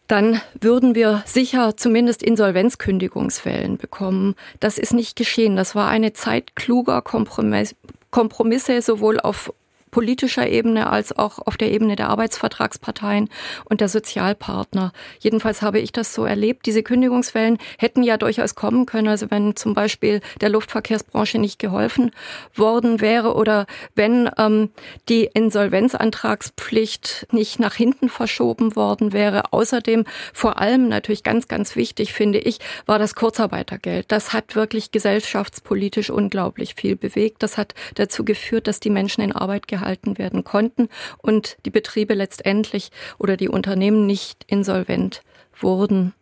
dann 0.08 0.40
würden 0.60 0.94
wir 0.94 1.22
sicher 1.26 1.76
zumindest 1.76 2.22
Insolvenzkündigungsfällen 2.22 3.76
bekommen. 3.76 4.34
Das 4.58 4.78
ist 4.78 4.94
nicht 4.94 5.16
geschehen. 5.16 5.54
Das 5.54 5.74
war 5.74 5.88
eine 5.88 6.14
Zeit 6.14 6.56
kluger 6.56 7.02
Kompromisse 7.02 8.82
sowohl 8.82 9.20
auf 9.20 9.52
politischer 9.90 10.48
Ebene 10.48 10.90
als 10.90 11.16
auch 11.16 11.38
auf 11.38 11.56
der 11.56 11.72
Ebene 11.72 11.96
der 11.96 12.08
Arbeitsvertragsparteien 12.08 13.28
und 13.64 13.80
der 13.80 13.88
Sozialpartner. 13.88 14.92
Jedenfalls 15.20 15.62
habe 15.62 15.80
ich 15.80 15.92
das 15.92 16.14
so 16.14 16.24
erlebt. 16.24 16.66
Diese 16.66 16.82
Kündigungswellen 16.82 17.58
hätten 17.78 18.02
ja 18.02 18.16
durchaus 18.16 18.54
kommen 18.54 18.86
können. 18.86 19.08
Also 19.08 19.30
wenn 19.30 19.56
zum 19.56 19.74
Beispiel 19.74 20.20
der 20.40 20.50
Luftverkehrsbranche 20.50 21.38
nicht 21.38 21.58
geholfen 21.58 22.10
worden 22.54 23.00
wäre 23.00 23.34
oder 23.34 23.66
wenn 23.94 24.30
ähm, 24.38 24.70
die 25.08 25.24
Insolvenzantragspflicht 25.24 27.26
nicht 27.32 27.58
nach 27.58 27.74
hinten 27.74 28.08
verschoben 28.08 28.76
worden 28.76 29.12
wäre. 29.12 29.52
Außerdem 29.52 30.04
vor 30.32 30.58
allem 30.58 30.88
natürlich 30.88 31.22
ganz, 31.22 31.48
ganz 31.48 31.76
wichtig, 31.76 32.12
finde 32.12 32.38
ich, 32.38 32.58
war 32.86 32.98
das 32.98 33.14
Kurzarbeitergeld. 33.14 34.06
Das 34.08 34.32
hat 34.32 34.54
wirklich 34.54 34.90
gesellschaftspolitisch 34.90 36.10
unglaublich 36.10 36.74
viel 36.74 36.96
bewegt. 36.96 37.42
Das 37.42 37.56
hat 37.56 37.74
dazu 37.94 38.24
geführt, 38.24 38.66
dass 38.66 38.80
die 38.80 38.90
Menschen 38.90 39.22
in 39.22 39.32
Arbeit 39.32 39.66
gehalten 39.66 39.77
gehalten 39.78 40.18
werden 40.18 40.44
konnten 40.44 40.88
und 41.18 41.56
die 41.64 41.70
Betriebe 41.70 42.14
letztendlich 42.14 42.90
oder 43.18 43.36
die 43.36 43.48
Unternehmen 43.48 44.06
nicht 44.06 44.44
insolvent 44.48 45.22
wurden. 45.60 46.12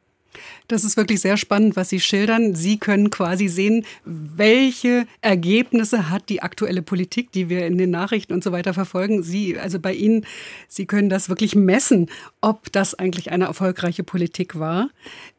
Das 0.68 0.84
ist 0.84 0.98
wirklich 0.98 1.20
sehr 1.20 1.38
spannend, 1.38 1.76
was 1.76 1.88
Sie 1.88 2.00
schildern. 2.00 2.54
Sie 2.54 2.78
können 2.78 3.08
quasi 3.08 3.48
sehen, 3.48 3.86
welche 4.04 5.06
Ergebnisse 5.22 6.10
hat 6.10 6.28
die 6.28 6.42
aktuelle 6.42 6.82
Politik, 6.82 7.32
die 7.32 7.48
wir 7.48 7.66
in 7.66 7.78
den 7.78 7.90
Nachrichten 7.90 8.34
und 8.34 8.44
so 8.44 8.52
weiter 8.52 8.74
verfolgen. 8.74 9.22
Sie, 9.22 9.58
also 9.58 9.80
bei 9.80 9.94
Ihnen, 9.94 10.26
Sie 10.68 10.84
können 10.84 11.08
das 11.08 11.30
wirklich 11.30 11.54
messen, 11.54 12.10
ob 12.42 12.70
das 12.72 12.94
eigentlich 12.94 13.30
eine 13.30 13.46
erfolgreiche 13.46 14.04
Politik 14.04 14.58
war. 14.58 14.90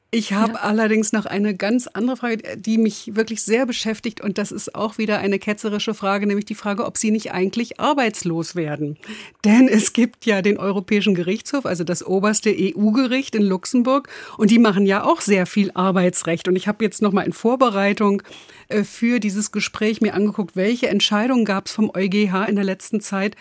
Ich 0.09 0.31
habe 0.31 0.53
ja. 0.53 0.59
allerdings 0.59 1.11
noch 1.11 1.25
eine 1.25 1.53
ganz 1.53 1.87
andere 1.87 2.15
Frage, 2.15 2.57
die 2.57 2.77
mich 2.77 3.15
wirklich 3.15 3.43
sehr 3.43 3.65
beschäftigt. 3.65 4.21
Und 4.21 4.37
das 4.37 4.53
ist 4.53 4.73
auch 4.73 4.97
wieder 4.97 5.19
eine 5.19 5.37
ketzerische 5.37 5.93
Frage, 5.93 6.27
nämlich 6.27 6.45
die 6.45 6.55
Frage, 6.55 6.85
ob 6.85 6.97
Sie 6.97 7.11
nicht 7.11 7.33
eigentlich 7.33 7.81
arbeitslos 7.81 8.55
werden. 8.55 8.97
Denn 9.43 9.67
es 9.67 9.91
gibt 9.91 10.25
ja 10.25 10.41
den 10.41 10.57
Europäischen 10.57 11.13
Gerichtshof, 11.13 11.65
also 11.65 11.83
das 11.83 12.05
oberste 12.05 12.55
EU-Gericht 12.57 13.35
in 13.35 13.43
Luxemburg. 13.43 14.07
Und 14.37 14.49
die 14.49 14.59
machen 14.59 14.85
ja 14.85 15.03
auch 15.03 15.19
sehr 15.19 15.45
viel 15.45 15.71
Arbeitsrecht. 15.73 16.47
Und 16.47 16.55
ich 16.55 16.69
habe 16.69 16.85
jetzt 16.85 17.01
noch 17.01 17.11
mal 17.11 17.23
in 17.23 17.33
Vorbereitung 17.33 18.23
äh, 18.69 18.83
für 18.83 19.19
dieses 19.19 19.51
Gespräch 19.51 19.99
mir 19.99 20.13
angeguckt, 20.13 20.55
welche 20.55 20.87
Entscheidungen 20.87 21.43
gab 21.43 21.65
es 21.65 21.73
vom 21.73 21.91
EuGH 21.93 22.47
in 22.47 22.55
der 22.55 22.65
letzten 22.65 23.01
Zeit. 23.01 23.35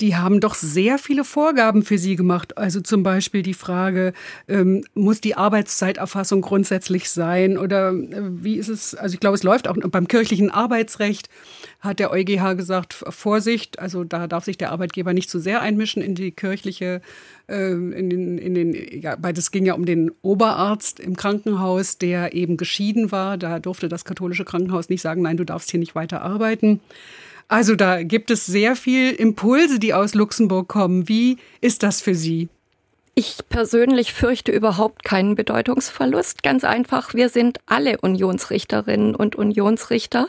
Die 0.00 0.16
haben 0.16 0.40
doch 0.40 0.54
sehr 0.54 0.98
viele 0.98 1.24
Vorgaben 1.24 1.82
für 1.82 1.98
Sie 1.98 2.16
gemacht. 2.16 2.56
Also 2.56 2.80
zum 2.80 3.02
Beispiel 3.02 3.42
die 3.42 3.54
Frage, 3.54 4.12
ähm, 4.48 4.82
muss 4.94 5.20
die 5.20 5.36
Arbeitszeiterfassung 5.36 6.40
grundsätzlich 6.40 7.10
sein 7.10 7.58
oder 7.58 7.90
äh, 7.90 8.22
wie 8.22 8.56
ist 8.56 8.68
es, 8.68 8.94
also 8.94 9.14
ich 9.14 9.20
glaube, 9.20 9.36
es 9.36 9.42
läuft 9.42 9.68
auch 9.68 9.76
beim 9.76 10.08
kirchlichen 10.08 10.50
Arbeitsrecht 10.50 11.28
hat 11.80 11.98
der 11.98 12.10
EuGH 12.12 12.56
gesagt, 12.56 12.92
Vorsicht, 13.08 13.78
also 13.78 14.04
da 14.04 14.26
darf 14.26 14.44
sich 14.44 14.58
der 14.58 14.70
Arbeitgeber 14.70 15.14
nicht 15.14 15.30
zu 15.30 15.38
sehr 15.38 15.62
einmischen 15.62 16.02
in 16.02 16.14
die 16.14 16.30
kirchliche, 16.30 17.00
äh, 17.48 17.72
in 17.72 18.10
den, 18.10 18.38
in 18.38 18.54
den, 18.54 19.00
ja, 19.00 19.16
weil 19.20 19.32
das 19.32 19.50
ging 19.50 19.64
ja 19.64 19.74
um 19.74 19.86
den 19.86 20.12
Oberarzt 20.20 21.00
im 21.00 21.16
Krankenhaus, 21.16 21.96
der 21.96 22.34
eben 22.34 22.58
geschieden 22.58 23.12
war. 23.12 23.38
Da 23.38 23.58
durfte 23.58 23.88
das 23.88 24.04
katholische 24.04 24.44
Krankenhaus 24.44 24.90
nicht 24.90 25.00
sagen, 25.00 25.22
nein, 25.22 25.38
du 25.38 25.44
darfst 25.44 25.70
hier 25.70 25.80
nicht 25.80 25.94
weiter 25.94 26.20
arbeiten. 26.20 26.80
Also 27.50 27.74
da 27.74 28.04
gibt 28.04 28.30
es 28.30 28.46
sehr 28.46 28.76
viel 28.76 29.10
Impulse, 29.10 29.80
die 29.80 29.92
aus 29.92 30.14
Luxemburg 30.14 30.68
kommen. 30.68 31.08
Wie 31.08 31.36
ist 31.60 31.82
das 31.82 32.00
für 32.00 32.14
Sie? 32.14 32.48
Ich 33.16 33.38
persönlich 33.48 34.12
fürchte 34.12 34.52
überhaupt 34.52 35.02
keinen 35.02 35.34
Bedeutungsverlust. 35.34 36.44
Ganz 36.44 36.62
einfach, 36.62 37.12
wir 37.12 37.28
sind 37.28 37.58
alle 37.66 38.00
Unionsrichterinnen 38.00 39.16
und 39.16 39.34
Unionsrichter. 39.34 40.28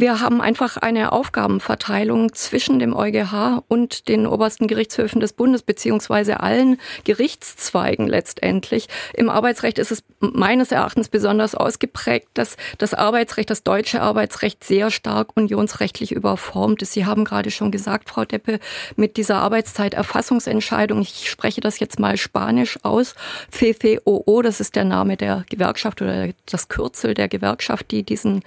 Wir 0.00 0.20
haben 0.20 0.40
einfach 0.40 0.76
eine 0.76 1.10
Aufgabenverteilung 1.10 2.32
zwischen 2.32 2.78
dem 2.78 2.94
EuGH 2.94 3.64
und 3.66 4.06
den 4.06 4.28
obersten 4.28 4.68
Gerichtshöfen 4.68 5.20
des 5.20 5.32
Bundes 5.32 5.62
beziehungsweise 5.62 6.38
allen 6.38 6.78
Gerichtszweigen 7.02 8.06
letztendlich. 8.06 8.86
Im 9.14 9.28
Arbeitsrecht 9.28 9.76
ist 9.76 9.90
es 9.90 10.04
meines 10.20 10.70
Erachtens 10.70 11.08
besonders 11.08 11.56
ausgeprägt, 11.56 12.28
dass 12.34 12.56
das 12.78 12.94
Arbeitsrecht, 12.94 13.50
das 13.50 13.64
deutsche 13.64 14.00
Arbeitsrecht 14.00 14.62
sehr 14.62 14.92
stark 14.92 15.36
unionsrechtlich 15.36 16.12
überformt 16.12 16.80
ist. 16.82 16.92
Sie 16.92 17.04
haben 17.04 17.24
gerade 17.24 17.50
schon 17.50 17.72
gesagt, 17.72 18.08
Frau 18.08 18.24
Deppe, 18.24 18.60
mit 18.94 19.16
dieser 19.16 19.38
Arbeitszeiterfassungsentscheidung, 19.38 21.00
ich 21.02 21.28
spreche 21.28 21.60
das 21.60 21.80
jetzt 21.80 21.98
mal 21.98 22.16
spanisch 22.16 22.78
aus, 22.84 23.16
FFOO, 23.50 24.42
das 24.42 24.60
ist 24.60 24.76
der 24.76 24.84
Name 24.84 25.16
der 25.16 25.44
Gewerkschaft 25.50 26.00
oder 26.02 26.28
das 26.46 26.68
Kürzel 26.68 27.14
der 27.14 27.26
Gewerkschaft, 27.26 27.90
die 27.90 28.04
diesen 28.04 28.44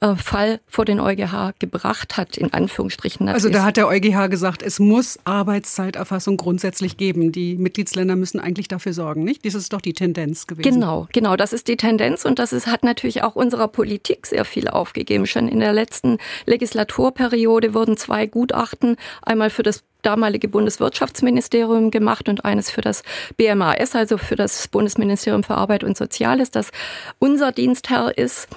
äh, 0.00 0.16
Fall 0.16 0.60
vor 0.66 0.86
den 0.86 0.93
den 0.96 1.00
EuGH 1.00 1.54
gebracht 1.58 2.16
hat, 2.16 2.36
in 2.36 2.52
Anführungsstrichen. 2.52 3.28
Also 3.28 3.48
da 3.48 3.64
hat 3.64 3.76
der 3.76 3.88
EuGH 3.88 4.28
gesagt, 4.28 4.62
es 4.62 4.78
muss 4.78 5.18
Arbeitszeiterfassung 5.24 6.36
grundsätzlich 6.36 6.96
geben. 6.96 7.32
Die 7.32 7.56
Mitgliedsländer 7.56 8.16
müssen 8.16 8.40
eigentlich 8.40 8.68
dafür 8.68 8.92
sorgen, 8.92 9.24
nicht? 9.24 9.44
Das 9.44 9.54
ist 9.54 9.72
doch 9.72 9.80
die 9.80 9.92
Tendenz 9.92 10.46
gewesen. 10.46 10.70
Genau, 10.70 11.08
genau, 11.12 11.36
das 11.36 11.52
ist 11.52 11.68
die 11.68 11.76
Tendenz 11.76 12.24
und 12.24 12.38
das 12.38 12.52
ist, 12.52 12.66
hat 12.66 12.84
natürlich 12.84 13.22
auch 13.22 13.36
unserer 13.36 13.68
Politik 13.68 14.26
sehr 14.26 14.44
viel 14.44 14.68
aufgegeben. 14.68 15.26
Schon 15.26 15.48
in 15.48 15.60
der 15.60 15.72
letzten 15.72 16.18
Legislaturperiode 16.46 17.74
wurden 17.74 17.96
zwei 17.96 18.26
Gutachten, 18.26 18.96
einmal 19.22 19.50
für 19.50 19.62
das 19.62 19.82
damalige 20.02 20.48
Bundeswirtschaftsministerium 20.48 21.90
gemacht 21.90 22.28
und 22.28 22.44
eines 22.44 22.70
für 22.70 22.82
das 22.82 23.02
BMAS, 23.36 23.94
also 23.94 24.18
für 24.18 24.36
das 24.36 24.68
Bundesministerium 24.68 25.42
für 25.42 25.54
Arbeit 25.54 25.82
und 25.82 25.96
Soziales, 25.96 26.50
das 26.50 26.70
unser 27.18 27.52
Dienstherr 27.52 28.16
ist. 28.16 28.48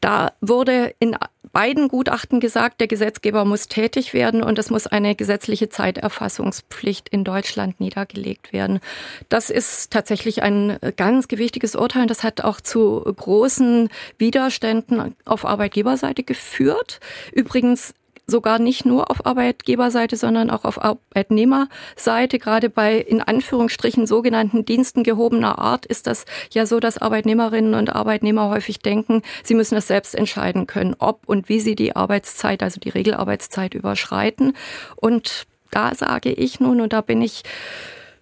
Da 0.00 0.32
wurde 0.40 0.94
in 0.98 1.16
beiden 1.52 1.88
Gutachten 1.88 2.40
gesagt, 2.40 2.80
der 2.80 2.86
Gesetzgeber 2.88 3.44
muss 3.44 3.68
tätig 3.68 4.14
werden 4.14 4.42
und 4.42 4.58
es 4.58 4.70
muss 4.70 4.86
eine 4.86 5.14
gesetzliche 5.14 5.68
Zeiterfassungspflicht 5.68 7.08
in 7.08 7.24
Deutschland 7.24 7.80
niedergelegt 7.80 8.52
werden. 8.52 8.80
Das 9.28 9.50
ist 9.50 9.90
tatsächlich 9.90 10.42
ein 10.42 10.78
ganz 10.96 11.28
gewichtiges 11.28 11.74
Urteil. 11.74 12.06
Das 12.06 12.22
hat 12.22 12.42
auch 12.42 12.60
zu 12.60 13.00
großen 13.00 13.88
Widerständen 14.18 15.14
auf 15.24 15.44
Arbeitgeberseite 15.44 16.22
geführt. 16.22 17.00
Übrigens 17.32 17.94
sogar 18.30 18.58
nicht 18.58 18.86
nur 18.86 19.10
auf 19.10 19.26
Arbeitgeberseite, 19.26 20.16
sondern 20.16 20.50
auch 20.50 20.64
auf 20.64 20.82
Arbeitnehmerseite. 20.82 22.38
Gerade 22.38 22.70
bei 22.70 22.96
in 22.96 23.20
Anführungsstrichen 23.20 24.06
sogenannten 24.06 24.64
Diensten 24.64 25.02
gehobener 25.02 25.58
Art 25.58 25.86
ist 25.86 26.06
das 26.06 26.24
ja 26.52 26.66
so, 26.66 26.80
dass 26.80 26.98
Arbeitnehmerinnen 26.98 27.74
und 27.74 27.94
Arbeitnehmer 27.94 28.48
häufig 28.50 28.78
denken, 28.80 29.22
sie 29.42 29.54
müssen 29.54 29.76
es 29.76 29.88
selbst 29.88 30.14
entscheiden 30.14 30.66
können, 30.66 30.94
ob 30.98 31.28
und 31.28 31.48
wie 31.48 31.60
sie 31.60 31.74
die 31.74 31.96
Arbeitszeit, 31.96 32.62
also 32.62 32.80
die 32.80 32.90
Regelarbeitszeit 32.90 33.74
überschreiten. 33.74 34.56
Und 34.96 35.46
da 35.70 35.94
sage 35.94 36.32
ich 36.32 36.60
nun, 36.60 36.80
und 36.80 36.92
da 36.92 37.00
bin 37.00 37.22
ich 37.22 37.42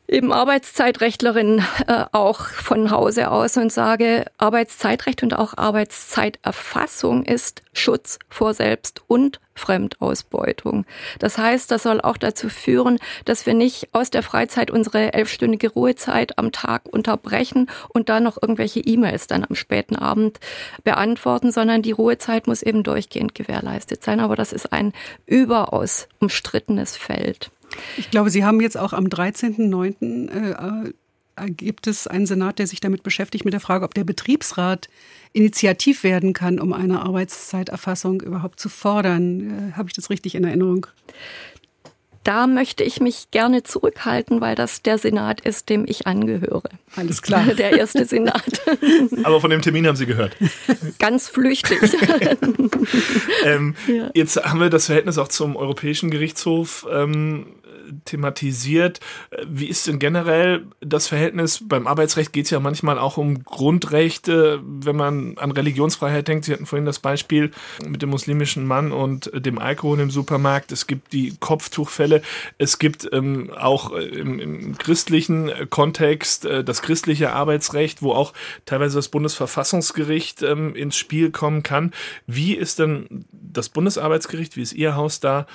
eben 0.09 0.33
Arbeitszeitrechtlerin 0.33 1.63
äh, 1.87 2.05
auch 2.13 2.47
von 2.47 2.91
Hause 2.91 3.31
aus 3.31 3.57
und 3.57 3.71
sage, 3.71 4.25
Arbeitszeitrecht 4.39 5.23
und 5.23 5.35
auch 5.35 5.57
Arbeitszeiterfassung 5.57 7.25
ist 7.25 7.63
Schutz 7.75 8.19
vor 8.29 8.55
Selbst- 8.55 9.03
und 9.07 9.39
Fremdausbeutung. 9.55 10.87
Das 11.19 11.37
heißt, 11.37 11.71
das 11.71 11.83
soll 11.83 12.01
auch 12.01 12.17
dazu 12.17 12.49
führen, 12.49 12.99
dass 13.25 13.45
wir 13.45 13.55
nicht 13.55 13.89
aus 13.93 14.09
der 14.09 14.23
Freizeit 14.23 14.71
unsere 14.71 15.13
elfstündige 15.13 15.71
Ruhezeit 15.71 16.39
am 16.39 16.53
Tag 16.53 16.83
unterbrechen 16.91 17.69
und 17.89 18.09
da 18.09 18.21
noch 18.21 18.41
irgendwelche 18.41 18.81
E-Mails 18.81 19.27
dann 19.27 19.45
am 19.45 19.57
späten 19.57 19.97
Abend 19.97 20.39
beantworten, 20.85 21.53
sondern 21.53 21.83
die 21.83 21.93
Ruhezeit 21.93 22.47
muss 22.47 22.63
eben 22.63 22.83
durchgehend 22.83 23.35
gewährleistet 23.35 24.03
sein. 24.03 24.21
Aber 24.21 24.37
das 24.37 24.53
ist 24.53 24.73
ein 24.73 24.93
überaus 25.27 26.09
umstrittenes 26.21 26.97
Feld. 26.97 27.51
Ich 27.97 28.11
glaube, 28.11 28.31
Sie 28.31 28.45
haben 28.45 28.61
jetzt 28.61 28.77
auch 28.77 28.93
am 28.93 29.07
13.09. 29.07 30.29
Äh, 30.31 30.93
äh, 31.37 31.51
gibt 31.51 31.87
es 31.87 32.07
einen 32.07 32.27
Senat, 32.27 32.59
der 32.59 32.67
sich 32.67 32.81
damit 32.81 33.03
beschäftigt, 33.03 33.45
mit 33.45 33.55
der 33.55 33.61
Frage, 33.61 33.85
ob 33.85 33.95
der 33.95 34.05
Betriebsrat 34.05 34.89
initiativ 35.33 36.03
werden 36.03 36.33
kann, 36.33 36.59
um 36.59 36.73
eine 36.73 37.03
Arbeitszeiterfassung 37.03 38.21
überhaupt 38.21 38.61
zu 38.61 38.69
fordern. 38.69 39.73
Äh, 39.73 39.77
Habe 39.77 39.89
ich 39.89 39.95
das 39.95 40.11
richtig 40.11 40.35
in 40.35 40.45
Erinnerung? 40.45 40.87
Da 42.25 42.47
möchte 42.47 42.85
ich 42.85 43.01
mich 43.01 43.31
gerne 43.31 43.63
zurückhalten, 43.63 44.43
weil 44.43 44.55
das 44.55 44.83
der 44.83 44.99
Senat 44.99 45.41
ist, 45.41 45.71
dem 45.71 45.87
ich 45.89 46.07
angehöre. 46.07 46.69
Alles 46.95 47.23
klar. 47.23 47.43
Der 47.59 47.79
erste 47.79 48.05
Senat. 48.05 48.61
Aber 49.25 49.41
von 49.41 49.49
dem 49.49 49.63
Termin 49.63 49.87
haben 49.87 49.97
Sie 49.97 50.05
gehört. 50.05 50.37
Ganz 50.99 51.29
flüchtig. 51.29 51.79
ähm, 53.45 53.75
ja. 53.87 54.11
Jetzt 54.13 54.37
haben 54.37 54.61
wir 54.61 54.69
das 54.69 54.87
Verhältnis 54.87 55.17
auch 55.17 55.29
zum 55.29 55.57
Europäischen 55.57 56.11
Gerichtshof 56.11 56.87
ähm, 56.93 57.47
thematisiert. 58.05 59.01
Wie 59.47 59.67
ist 59.67 59.87
denn 59.87 59.99
generell 59.99 60.67
das 60.81 61.09
Verhältnis? 61.09 61.63
Beim 61.67 61.87
Arbeitsrecht 61.87 62.33
geht 62.33 62.47
es 62.47 62.51
ja 62.51 62.61
manchmal 62.61 62.99
auch 62.99 63.17
um 63.17 63.45
Grundrechte, 63.45 64.61
wenn 64.65 64.97
man 64.97 65.39
an 65.39 65.51
Religionsfreiheit 65.51 66.29
denkt. 66.29 66.45
Sie 66.45 66.53
hatten 66.53 66.67
vorhin 66.67 66.87
das 66.87 66.99
Beispiel 66.99 67.51
mit 67.87 68.03
dem 68.03 68.11
muslimischen 68.11 68.67
Mann 68.67 68.93
und 68.93 69.31
dem 69.35 69.59
Alkohol 69.59 70.01
im 70.01 70.11
Supermarkt. 70.11 70.73
Es 70.73 70.87
gibt 70.87 71.13
die 71.13 71.35
Kopftuchfälle. 71.39 72.23
Es 72.59 72.79
gibt 72.79 73.09
ähm, 73.13 73.51
auch 73.57 73.93
äh, 73.93 74.05
im, 74.05 74.39
im, 74.39 74.79
christlichen 74.79 75.51
Kontext 75.71 76.45
äh, 76.45 76.65
das 76.65 76.83
christliche 76.83 77.33
Arbeitsrecht, 77.33 78.03
wo 78.03 78.13
auch 78.13 78.33
teilweise 78.67 78.97
das 78.97 79.09
Bundesverfassungsgericht 79.09 80.43
ähm, 80.43 80.75
ins 80.75 80.97
Spiel 80.97 81.31
kommen 81.31 81.63
kann. 81.63 81.93
Wie 82.27 82.55
ist 82.55 82.79
denn 82.79 83.25
das 83.33 83.69
Bundesarbeitsgericht, 83.69 84.57
wie 84.57 84.63
ist 84.63 84.73
Ihr 84.73 84.97
Haus 84.97 85.21
da 85.21 85.47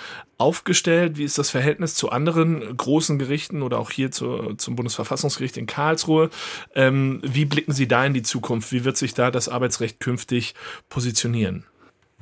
aufgestellt? 0.43 1.17
Wie 1.17 1.23
ist 1.23 1.37
das 1.37 1.49
Verhältnis 1.49 1.95
zu 1.95 2.09
anderen 2.09 2.75
großen 2.75 3.17
Gerichten 3.17 3.61
oder 3.61 3.79
auch 3.79 3.91
hier 3.91 4.11
zu, 4.11 4.55
zum 4.57 4.75
Bundesverfassungsgericht 4.75 5.55
in 5.55 5.67
Karlsruhe? 5.67 6.29
Ähm, 6.75 7.21
wie 7.23 7.45
blicken 7.45 7.71
Sie 7.71 7.87
da 7.87 8.05
in 8.05 8.13
die 8.13 8.23
Zukunft? 8.23 8.73
Wie 8.73 8.83
wird 8.83 8.97
sich 8.97 9.13
da 9.13 9.31
das 9.31 9.47
Arbeitsrecht 9.47 10.01
künftig 10.01 10.53
positionieren? 10.89 11.65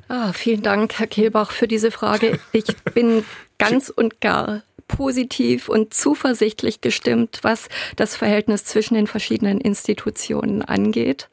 Ah, 0.07 0.33
vielen 0.33 0.61
Dank, 0.61 0.99
Herr 0.99 1.07
Kehlbach, 1.07 1.51
für 1.51 1.67
diese 1.67 1.89
Frage. 1.89 2.39
Ich 2.51 2.75
bin 2.93 3.25
ganz 3.57 3.89
und 3.89 4.21
gar 4.21 4.61
positiv 4.91 5.69
und 5.69 5.93
zuversichtlich 5.93 6.81
gestimmt, 6.81 7.39
was 7.41 7.69
das 7.95 8.15
Verhältnis 8.15 8.65
zwischen 8.65 8.95
den 8.95 9.07
verschiedenen 9.07 9.59
Institutionen 9.59 10.61
angeht. 10.61 11.29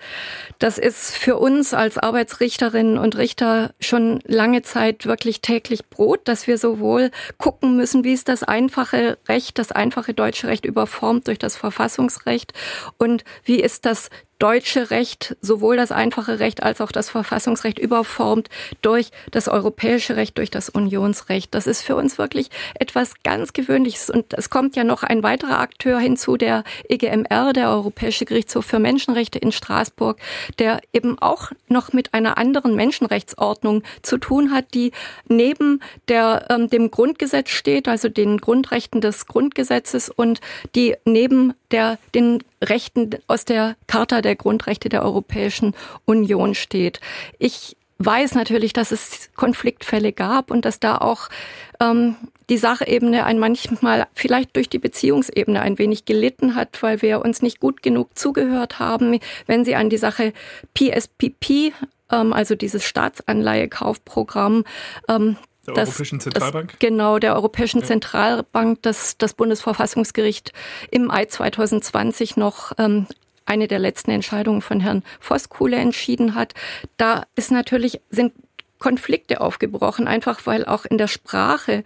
Das 0.59 0.79
ist 0.79 1.17
für 1.17 1.37
uns 1.37 1.75
als 1.75 1.99
Arbeitsrichterinnen 1.99 2.99
und 2.99 3.17
Richter 3.17 3.75
schon 3.81 4.21
lange 4.25 4.63
Zeit 4.63 5.07
wirklich 5.07 5.41
täglich 5.41 5.87
Brot, 5.87 6.21
dass 6.25 6.47
wir 6.47 6.59
sowohl 6.59 7.11
gucken 7.37 7.77
müssen, 7.77 8.05
wie 8.05 8.13
ist 8.13 8.29
das 8.29 8.43
einfache 8.43 9.19
Recht, 9.29 9.59
das 9.59 9.73
einfache 9.73 10.15
deutsche 10.15 10.47
Recht 10.47 10.65
überformt 10.65 11.27
durch 11.27 11.39
das 11.39 11.57
Verfassungsrecht 11.57 12.53
und 12.97 13.25
wie 13.45 13.61
ist 13.61 13.85
das 13.85 14.11
deutsche 14.39 14.91
Recht, 14.91 15.37
sowohl 15.41 15.77
das 15.77 15.91
einfache 15.91 16.39
Recht 16.39 16.63
als 16.63 16.81
auch 16.81 16.93
das 16.93 17.11
Verfassungsrecht 17.11 17.79
überformt 17.79 18.49
durch 18.83 19.11
das 19.31 19.49
europäische 19.49 20.17
Recht, 20.17 20.39
durch 20.39 20.51
das 20.51 20.69
Unionsrecht. 20.69 21.55
Das 21.55 21.67
ist 21.67 21.83
für 21.83 21.97
uns 21.97 22.19
wirklich 22.19 22.51
etwas 22.79 23.15
ganz 23.25 23.53
Gewöhnliches. 23.53 24.11
Und 24.11 24.35
es 24.35 24.51
kommt 24.51 24.77
ja 24.77 24.85
noch 24.85 25.03
ein 25.03 25.23
weiterer 25.23 25.61
Akteur 25.61 25.99
hinzu, 25.99 26.37
der 26.37 26.65
EGMR, 26.89 27.53
der 27.53 27.71
Europäische 27.71 28.25
Gerichtshof 28.25 28.65
für 28.65 28.79
Menschenrechte 28.79 29.39
in 29.39 29.53
Straßburg, 29.53 30.19
der 30.59 30.81
eben 30.93 31.19
auch 31.19 31.51
noch 31.69 31.93
mit 31.93 32.15
einer 32.15 32.39
anderen 32.39 32.77
Menschenrechtsordnung 32.77 33.83
zu 34.03 34.19
tun 34.19 34.53
hat, 34.53 34.75
die 34.75 34.93
neben 35.27 35.81
der, 36.09 36.47
ähm, 36.51 36.71
dem 36.71 36.91
Grundgesetz 36.91 37.51
steht, 37.51 37.89
also 37.89 38.09
den 38.09 38.39
Grundrechten 38.39 39.01
des 39.01 39.27
Grundgesetzes 39.27 40.11
und 40.11 40.41
die 40.75 40.95
neben 41.05 41.55
der, 41.71 41.99
den 42.15 42.43
Rechten 42.63 43.11
aus 43.27 43.45
der 43.45 43.77
Charta 43.87 44.23
der 44.23 44.37
Grundrechte 44.37 44.89
der 44.89 45.03
Europäischen 45.03 45.75
Union 46.05 46.55
steht. 46.55 47.01
Ich 47.39 47.77
weiß 47.99 48.35
natürlich, 48.35 48.73
dass 48.73 48.93
es 48.93 49.31
Konfliktfälle 49.35 50.13
gab 50.13 50.51
und 50.51 50.65
dass 50.65 50.81
da 50.81 50.99
auch 50.99 51.29
ähm, 51.81 52.17
die 52.49 52.59
Sachebene 52.59 53.25
ein 53.25 53.39
manchmal 53.39 54.07
vielleicht 54.15 54.57
durch 54.57 54.69
die 54.69 54.79
Beziehungsebene 54.79 55.61
ein 55.61 55.79
wenig 55.79 56.05
gelitten 56.05 56.55
hat, 56.55 56.83
weil 56.83 57.03
wir 57.03 57.23
uns 57.25 57.43
nicht 57.43 57.61
gut 57.61 57.83
genug 57.83 58.17
zugehört 58.17 58.79
haben. 58.79 59.19
Wenn 59.47 59.65
Sie 59.65 59.75
an 59.75 59.91
die 59.91 59.99
Sache 59.99 60.33
PSPP 60.75 61.73
ähm, 62.11 62.33
also 62.33 62.55
dieses 62.55 62.85
Staatsanleihekaufprogramm, 62.85 64.65
ähm, 65.09 65.37
der 65.69 65.85
das, 65.85 65.91
Europäischen 65.91 66.21
Zentralbank? 66.21 66.71
Das, 66.73 66.79
genau, 66.79 67.19
der 67.19 67.35
Europäischen 67.35 67.81
ja. 67.81 67.87
Zentralbank, 67.87 68.83
das 68.83 69.19
das 69.19 69.35
Bundesverfassungsgericht 69.35 70.53
im 70.91 71.07
Mai 71.07 71.25
2020 71.27 72.37
noch 72.37 72.73
ähm, 72.79 73.07
eine 73.47 73.67
der 73.67 73.79
letzten 73.79 74.11
Entscheidungen 74.11 74.61
von 74.61 74.81
Herrn 74.81 75.03
Voskuhle 75.21 75.77
entschieden 75.77 76.35
hat. 76.35 76.55
Da 76.97 77.25
ist 77.35 77.51
natürlich, 77.51 78.01
sind 78.11 78.33
Konflikte 78.79 79.41
aufgebrochen, 79.41 80.07
einfach 80.07 80.47
weil 80.47 80.65
auch 80.65 80.85
in 80.85 80.99
der 80.99 81.09
Sprache 81.09 81.85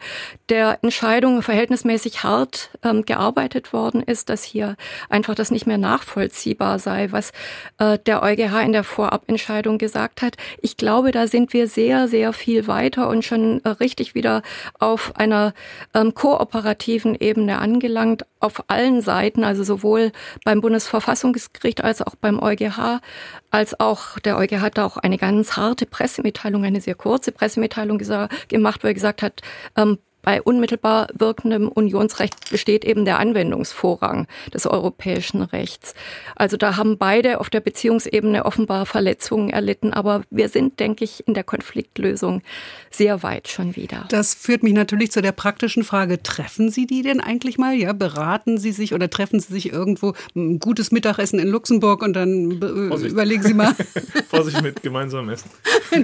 der 0.49 0.79
Entscheidung 0.83 1.43
verhältnismäßig 1.43 2.23
hart 2.23 2.71
ähm, 2.83 3.05
gearbeitet 3.05 3.73
worden 3.73 4.03
ist, 4.03 4.29
dass 4.29 4.45
hier 4.45 4.77
einfach 5.09 5.35
das 5.35 5.51
nicht 5.51 5.67
mehr 5.67 5.79
nachvollziehbar 5.79 6.79
sei, 6.79 7.09
was 7.11 7.33
äh, 7.79 7.99
der 7.99 8.23
EuGH 8.23 8.63
in 8.65 8.73
der 8.73 8.85
Vorabentscheidung 8.85 9.79
gesagt 9.79 10.23
hat. 10.23 10.37
Ich 10.61 10.77
glaube, 10.77 11.11
da 11.13 11.27
sind 11.27 11.53
wir 11.53 11.69
sehr, 11.69 12.09
sehr 12.09 12.33
viel 12.33 12.67
weiter 12.67 13.09
und 13.09 13.25
schon 13.25 13.63
äh, 13.65 13.69
richtig 13.71 14.15
wieder 14.15 14.43
auf 14.79 15.17
einer 15.17 15.55
ähm, 15.95 16.15
kooperativen 16.15 17.17
Ebene 17.19 17.59
angelangt, 17.59 18.27
auf 18.41 18.65
allen 18.69 19.01
Seiten, 19.01 19.45
also 19.45 19.63
sowohl 19.63 20.13
beim 20.45 20.61
Bundesverfassungsgericht 20.61 21.83
als 21.83 22.03
auch 22.03 22.17
beim 22.17 22.41
EuGH, 22.43 23.01
als 23.51 23.79
auch 23.79 24.19
der 24.19 24.37
EuGH 24.37 24.61
hat 24.61 24.79
da 24.79 24.85
auch 24.85 24.97
eine 24.97 25.17
ganz 25.17 25.57
harte 25.57 25.87
Pressemitteilung, 25.87 26.65
eine 26.65 26.81
sehr 26.83 26.95
kurze 26.95 27.33
Pressemitteilung 27.33 27.99
gemacht, 28.49 28.85
wo 28.85 28.89
er 28.89 28.95
gesagt 28.95 29.23
hat, 29.23 29.41
ähm, 29.77 29.99
bei 30.23 30.41
unmittelbar 30.41 31.09
wirkendem 31.15 31.69
Unionsrecht 31.69 32.51
besteht 32.51 32.85
eben 32.85 33.05
der 33.05 33.19
Anwendungsvorrang 33.19 34.27
des 34.55 34.67
europäischen 34.67 35.43
Rechts. 35.43 35.95
Also 36.37 36.57
da 36.57 36.77
haben 36.77 36.99
beide 36.99 37.41
auf 37.41 37.51
der 37.51 37.61
Beziehungsebene 37.61 38.45
offenbar 38.45 38.87
Verletzungen 38.87 39.51
erlitten, 39.51 39.93
aber 39.93 40.23
wir 40.31 40.49
sind, 40.49 40.81
denke 40.81 41.05
ich, 41.05 41.27
in 41.27 41.35
der 41.35 41.45
Konfliktlösung 41.45 42.43
sehr 42.91 43.23
weit 43.23 43.49
schon 43.49 43.77
wieder. 43.77 44.07
Das 44.11 44.35
führt 44.35 44.63
mich 44.63 44.73
natürlich 44.73 45.11
zu 45.11 45.23
der 45.23 45.33
praktischen 45.33 45.85
Frage, 45.85 46.23
treffen 46.23 46.71
Sie 46.71 46.87
die 46.87 47.03
denn 47.03 47.21
eigentlich 47.21 47.59
mal? 47.59 47.75
Ja, 47.75 47.93
beraten 47.93 48.59
Sie 48.59 48.73
sich 48.73 48.95
oder 48.95 49.11
treffen 49.11 49.41
Sie 49.41 49.53
sich 49.53 49.73
irgendwo 49.73 50.15
ein 50.35 50.59
gutes 50.59 50.93
Mittagessen 50.93 51.39
in 51.39 51.49
Luxemburg 51.49 52.03
und 52.03 52.13
dann 52.13 52.61
Vorsicht. 52.89 53.13
überlegen 53.13 53.43
Sie 53.43 53.55
mal. 53.55 53.75
Vorsicht 54.29 54.63
mit 54.63 54.83
gemeinsamem 54.83 55.31
Essen. 55.31 55.51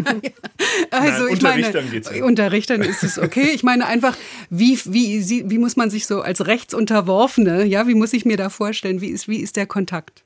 also 0.90 1.24
Nein, 1.24 1.26
ich 1.26 1.32
unter 1.32 1.48
meine, 1.48 1.66
Richtern 1.66 1.90
geht's 1.90 2.10
ja. 2.14 2.24
unter 2.24 2.52
Richtern 2.52 2.82
ist 2.82 3.02
es 3.02 3.18
okay. 3.18 3.50
Ich 3.54 3.62
meine 3.62 3.86
einfach, 3.86 4.07
wie, 4.50 4.78
wie, 4.84 5.50
wie 5.50 5.58
muss 5.58 5.76
man 5.76 5.90
sich 5.90 6.06
so 6.06 6.20
als 6.20 6.46
Rechtsunterworfene, 6.46 7.64
ja, 7.64 7.86
wie 7.86 7.94
muss 7.94 8.12
ich 8.12 8.24
mir 8.24 8.36
da 8.36 8.50
vorstellen, 8.50 9.00
wie 9.00 9.08
ist, 9.08 9.28
wie 9.28 9.40
ist 9.40 9.56
der 9.56 9.66
Kontakt? 9.66 10.24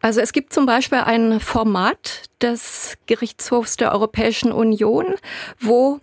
Also 0.00 0.20
es 0.20 0.32
gibt 0.32 0.52
zum 0.52 0.66
Beispiel 0.66 0.98
ein 0.98 1.40
Format 1.40 2.24
des 2.40 2.96
Gerichtshofs 3.06 3.76
der 3.76 3.92
Europäischen 3.92 4.52
Union, 4.52 5.14
wo 5.58 6.00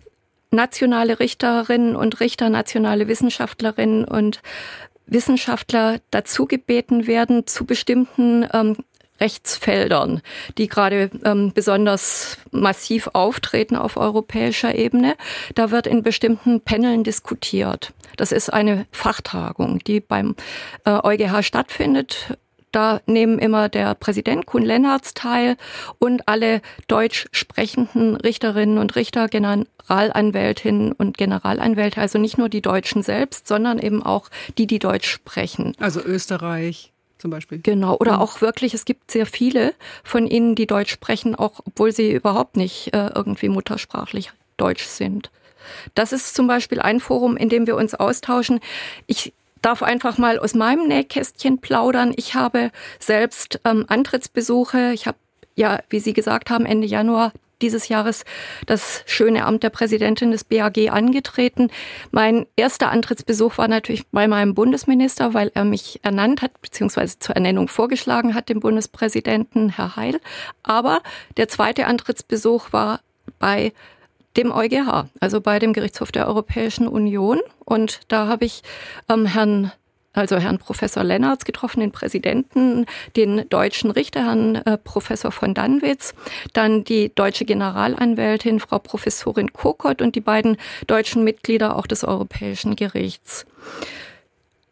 nationale 0.50 1.18
Richterinnen 1.18 1.96
und 1.96 2.20
Richter, 2.20 2.50
nationale 2.50 3.08
Wissenschaftlerinnen 3.08 4.04
und 4.04 4.42
Wissenschaftler 5.06 6.00
dazu 6.10 6.46
gebeten 6.46 7.06
werden, 7.06 7.46
zu 7.46 7.64
bestimmten 7.64 8.46
ähm, 8.52 8.76
Rechtsfeldern, 9.20 10.22
die 10.58 10.68
gerade 10.68 11.10
ähm, 11.24 11.52
besonders 11.54 12.38
massiv 12.50 13.08
auftreten 13.12 13.76
auf 13.76 13.96
europäischer 13.96 14.74
Ebene. 14.74 15.16
Da 15.54 15.70
wird 15.70 15.86
in 15.86 16.02
bestimmten 16.02 16.60
Paneln 16.60 17.04
diskutiert. 17.04 17.92
Das 18.16 18.32
ist 18.32 18.52
eine 18.52 18.86
Fachtagung, 18.92 19.78
die 19.80 20.00
beim 20.00 20.34
äh, 20.84 20.90
EuGH 20.90 21.42
stattfindet. 21.42 22.36
Da 22.72 23.00
nehmen 23.06 23.38
immer 23.38 23.70
der 23.70 23.94
Präsident 23.94 24.44
Kuhn 24.44 24.62
Lennartz 24.62 25.14
teil 25.14 25.56
und 25.98 26.28
alle 26.28 26.60
deutsch 26.88 27.26
sprechenden 27.32 28.16
Richterinnen 28.16 28.76
und 28.76 28.96
Richter, 28.96 29.28
Generalanwältinnen 29.28 30.92
und 30.92 31.16
Generalanwälte, 31.16 32.02
also 32.02 32.18
nicht 32.18 32.36
nur 32.36 32.50
die 32.50 32.60
Deutschen 32.60 33.02
selbst, 33.02 33.48
sondern 33.48 33.78
eben 33.78 34.02
auch 34.02 34.28
die, 34.58 34.66
die 34.66 34.78
Deutsch 34.78 35.08
sprechen. 35.08 35.72
Also 35.78 36.02
Österreich 36.02 36.92
zum 37.18 37.30
Beispiel. 37.30 37.58
Genau, 37.62 37.96
oder 37.96 38.14
mhm. 38.14 38.20
auch 38.20 38.40
wirklich, 38.40 38.74
es 38.74 38.84
gibt 38.84 39.10
sehr 39.10 39.26
viele 39.26 39.74
von 40.04 40.26
ihnen, 40.26 40.54
die 40.54 40.66
Deutsch 40.66 40.92
sprechen, 40.92 41.34
auch 41.34 41.60
obwohl 41.64 41.92
sie 41.92 42.12
überhaupt 42.12 42.56
nicht 42.56 42.94
äh, 42.94 43.10
irgendwie 43.14 43.48
muttersprachlich 43.48 44.32
Deutsch 44.56 44.84
sind. 44.84 45.30
Das 45.94 46.12
ist 46.12 46.34
zum 46.34 46.46
Beispiel 46.46 46.80
ein 46.80 47.00
Forum, 47.00 47.36
in 47.36 47.48
dem 47.48 47.66
wir 47.66 47.76
uns 47.76 47.94
austauschen. 47.94 48.60
Ich 49.06 49.32
darf 49.62 49.82
einfach 49.82 50.18
mal 50.18 50.38
aus 50.38 50.54
meinem 50.54 50.86
Nähkästchen 50.86 51.60
plaudern. 51.60 52.12
Ich 52.16 52.34
habe 52.34 52.70
selbst 53.00 53.60
ähm, 53.64 53.84
Antrittsbesuche. 53.88 54.92
Ich 54.92 55.06
habe 55.06 55.18
ja, 55.56 55.80
wie 55.88 56.00
Sie 56.00 56.12
gesagt 56.12 56.50
haben, 56.50 56.66
Ende 56.66 56.86
Januar 56.86 57.32
dieses 57.62 57.88
Jahres 57.88 58.24
das 58.66 59.02
schöne 59.06 59.44
Amt 59.44 59.62
der 59.62 59.70
Präsidentin 59.70 60.30
des 60.30 60.44
BAG 60.44 60.90
angetreten. 60.90 61.70
Mein 62.10 62.46
erster 62.56 62.90
Antrittsbesuch 62.90 63.58
war 63.58 63.68
natürlich 63.68 64.06
bei 64.08 64.28
meinem 64.28 64.54
Bundesminister, 64.54 65.34
weil 65.34 65.50
er 65.54 65.64
mich 65.64 66.00
ernannt 66.02 66.42
hat, 66.42 66.60
beziehungsweise 66.60 67.18
zur 67.18 67.34
Ernennung 67.34 67.68
vorgeschlagen 67.68 68.34
hat, 68.34 68.48
dem 68.48 68.60
Bundespräsidenten 68.60 69.70
Herr 69.70 69.96
Heil. 69.96 70.20
Aber 70.62 71.00
der 71.36 71.48
zweite 71.48 71.86
Antrittsbesuch 71.86 72.72
war 72.72 73.00
bei 73.38 73.72
dem 74.36 74.52
EuGH, 74.52 75.06
also 75.20 75.40
bei 75.40 75.58
dem 75.58 75.72
Gerichtshof 75.72 76.12
der 76.12 76.28
Europäischen 76.28 76.88
Union. 76.88 77.40
Und 77.64 78.00
da 78.08 78.26
habe 78.26 78.44
ich 78.44 78.62
ähm, 79.08 79.26
Herrn 79.26 79.72
also 80.16 80.38
Herrn 80.38 80.58
Professor 80.58 81.04
Lennartz 81.04 81.44
getroffen, 81.44 81.80
den 81.80 81.92
Präsidenten, 81.92 82.86
den 83.16 83.48
deutschen 83.48 83.90
Richter, 83.90 84.24
Herrn 84.24 84.56
äh, 84.56 84.78
Professor 84.78 85.30
von 85.30 85.54
Danwitz, 85.54 86.14
dann 86.52 86.84
die 86.84 87.14
deutsche 87.14 87.44
Generalanwältin, 87.44 88.60
Frau 88.60 88.78
Professorin 88.78 89.52
Kokott 89.52 90.02
und 90.02 90.14
die 90.16 90.20
beiden 90.20 90.56
deutschen 90.86 91.22
Mitglieder 91.24 91.76
auch 91.76 91.86
des 91.86 92.04
Europäischen 92.04 92.76
Gerichts. 92.76 93.46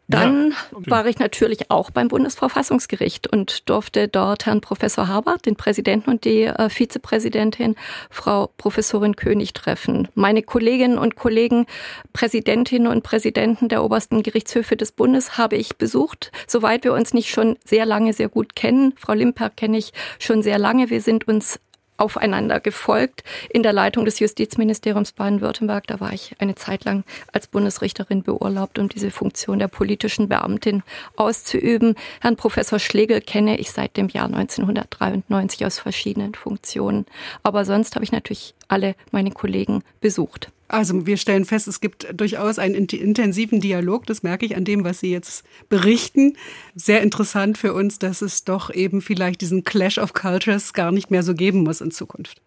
Dann 0.07 0.51
ja, 0.51 0.91
war 0.91 1.05
ich 1.07 1.17
natürlich 1.17 1.71
auch 1.71 1.89
beim 1.89 2.09
Bundesverfassungsgericht 2.09 3.27
und 3.27 3.67
durfte 3.69 4.07
dort 4.07 4.45
Herrn 4.45 4.61
Professor 4.61 5.07
Habert, 5.07 5.45
den 5.45 5.55
Präsidenten 5.55 6.11
und 6.11 6.25
die 6.25 6.43
äh, 6.43 6.69
Vizepräsidentin, 6.69 7.75
Frau 8.11 8.51
Professorin 8.57 9.15
König 9.15 9.53
treffen. 9.53 10.07
Meine 10.13 10.43
Kolleginnen 10.43 10.99
und 10.99 11.15
Kollegen, 11.15 11.65
Präsidentinnen 12.13 12.87
und 12.87 13.01
Präsidenten 13.01 13.67
der 13.67 13.83
obersten 13.83 14.21
Gerichtshöfe 14.21 14.77
des 14.77 14.91
Bundes 14.91 15.37
habe 15.37 15.55
ich 15.55 15.77
besucht, 15.77 16.31
soweit 16.47 16.83
wir 16.83 16.93
uns 16.93 17.13
nicht 17.13 17.29
schon 17.29 17.57
sehr 17.65 17.85
lange 17.85 18.13
sehr 18.13 18.29
gut 18.29 18.55
kennen. 18.55 18.93
Frau 18.97 19.13
Limper 19.13 19.49
kenne 19.49 19.77
ich 19.77 19.91
schon 20.19 20.43
sehr 20.43 20.59
lange. 20.59 20.91
Wir 20.91 21.01
sind 21.01 21.27
uns 21.27 21.59
aufeinander 21.97 22.59
gefolgt 22.59 23.23
in 23.49 23.63
der 23.63 23.73
Leitung 23.73 24.05
des 24.05 24.19
Justizministeriums 24.19 25.11
Baden-Württemberg. 25.13 25.87
Da 25.87 25.99
war 25.99 26.13
ich 26.13 26.35
eine 26.39 26.55
Zeit 26.55 26.85
lang 26.85 27.03
als 27.31 27.47
Bundesrichterin 27.47 28.23
beurlaubt, 28.23 28.79
um 28.79 28.89
diese 28.89 29.11
Funktion 29.11 29.59
der 29.59 29.67
politischen 29.67 30.27
Beamtin 30.27 30.83
auszuüben. 31.15 31.95
Herrn 32.21 32.35
Professor 32.35 32.79
Schlegel 32.79 33.21
kenne 33.21 33.57
ich 33.57 33.71
seit 33.71 33.97
dem 33.97 34.09
Jahr 34.09 34.25
1993 34.25 35.65
aus 35.65 35.79
verschiedenen 35.79 36.35
Funktionen. 36.35 37.05
Aber 37.43 37.65
sonst 37.65 37.95
habe 37.95 38.05
ich 38.05 38.11
natürlich 38.11 38.55
alle 38.67 38.95
meine 39.11 39.31
Kollegen 39.31 39.83
besucht. 40.01 40.51
Also 40.75 41.05
wir 41.05 41.15
stellen 41.15 41.45
fest, 41.45 41.69
es 41.69 41.79
gibt 41.79 42.05
durchaus 42.19 42.59
einen 42.59 42.75
intensiven 42.75 43.61
Dialog, 43.61 44.05
das 44.07 44.23
merke 44.23 44.45
ich 44.45 44.57
an 44.57 44.65
dem, 44.65 44.83
was 44.83 44.99
Sie 44.99 45.09
jetzt 45.09 45.45
berichten. 45.69 46.35
Sehr 46.75 47.01
interessant 47.01 47.57
für 47.57 47.73
uns, 47.73 47.97
dass 47.97 48.21
es 48.21 48.43
doch 48.43 48.73
eben 48.73 49.01
vielleicht 49.01 49.39
diesen 49.39 49.63
Clash 49.63 49.97
of 49.97 50.11
Cultures 50.11 50.73
gar 50.73 50.91
nicht 50.91 51.11
mehr 51.11 51.23
so 51.23 51.33
geben 51.33 51.63
muss 51.63 51.79
in 51.79 51.91
Zukunft. 51.91 52.41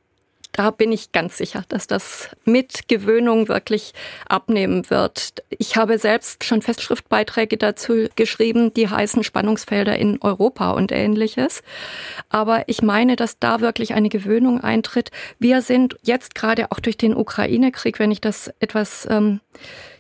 Da 0.59 0.73
bin 0.73 0.91
ich 0.91 1.13
ganz 1.13 1.39
sicher, 1.39 1.63
dass 1.69 1.87
das 1.87 2.31
mit 2.45 2.89
Gewöhnung 2.89 3.47
wirklich 3.47 3.95
abnehmen 4.29 4.91
wird. 4.91 5.45
Ich 5.51 5.77
habe 5.77 5.99
selbst 5.99 6.43
schon 6.43 6.63
Festschriftbeiträge 6.63 7.57
dazu 7.57 8.09
geschrieben, 8.17 8.75
die 8.75 8.89
heißen 8.89 9.23
Spannungsfelder 9.23 9.97
in 9.97 10.21
Europa 10.21 10.73
und 10.73 10.91
ähnliches. 10.91 11.63
Aber 12.29 12.65
ich 12.67 12.83
meine, 12.83 13.15
dass 13.15 13.39
da 13.39 13.61
wirklich 13.61 13.95
eine 13.95 14.09
Gewöhnung 14.09 14.61
eintritt. 14.61 15.13
Wir 15.39 15.63
sind 15.63 15.97
jetzt 16.03 16.35
gerade 16.35 16.73
auch 16.73 16.81
durch 16.81 16.97
den 16.97 17.15
Ukraine-Krieg, 17.15 18.01
wenn 18.01 18.11
ich 18.11 18.21
das 18.21 18.53
etwas 18.59 19.07
ähm, 19.09 19.39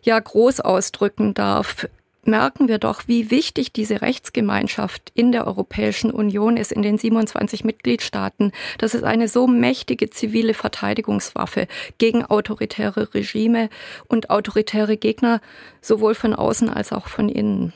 ja 0.03 0.18
groß 0.18 0.59
ausdrücken 0.59 1.35
darf, 1.35 1.87
merken 2.29 2.69
wir 2.69 2.79
doch, 2.79 3.09
wie 3.09 3.31
wichtig 3.31 3.73
diese 3.73 4.03
Rechtsgemeinschaft 4.03 5.11
in 5.14 5.33
der 5.33 5.47
Europäischen 5.47 6.12
Union 6.12 6.57
ist, 6.57 6.71
in 6.71 6.83
den 6.83 6.99
27 6.99 7.64
Mitgliedstaaten. 7.64 8.53
Das 8.79 8.95
ist 8.95 9.03
eine 9.03 9.27
so 9.27 9.49
mächtige 9.49 10.11
zivile 10.11 10.55
Verteidigungswaffe 10.55 11.67
gegen 11.99 12.25
autoritäre 12.25 13.12
Regime 13.14 13.71
und 14.07 14.31
autoritäre 14.31 14.97
Gegner, 14.97 15.41
sowohl 15.81 16.14
von 16.14 16.35
außen 16.35 16.69
als 16.69 16.93
auch 16.93 17.09
von 17.09 17.29
innen. 17.29 17.73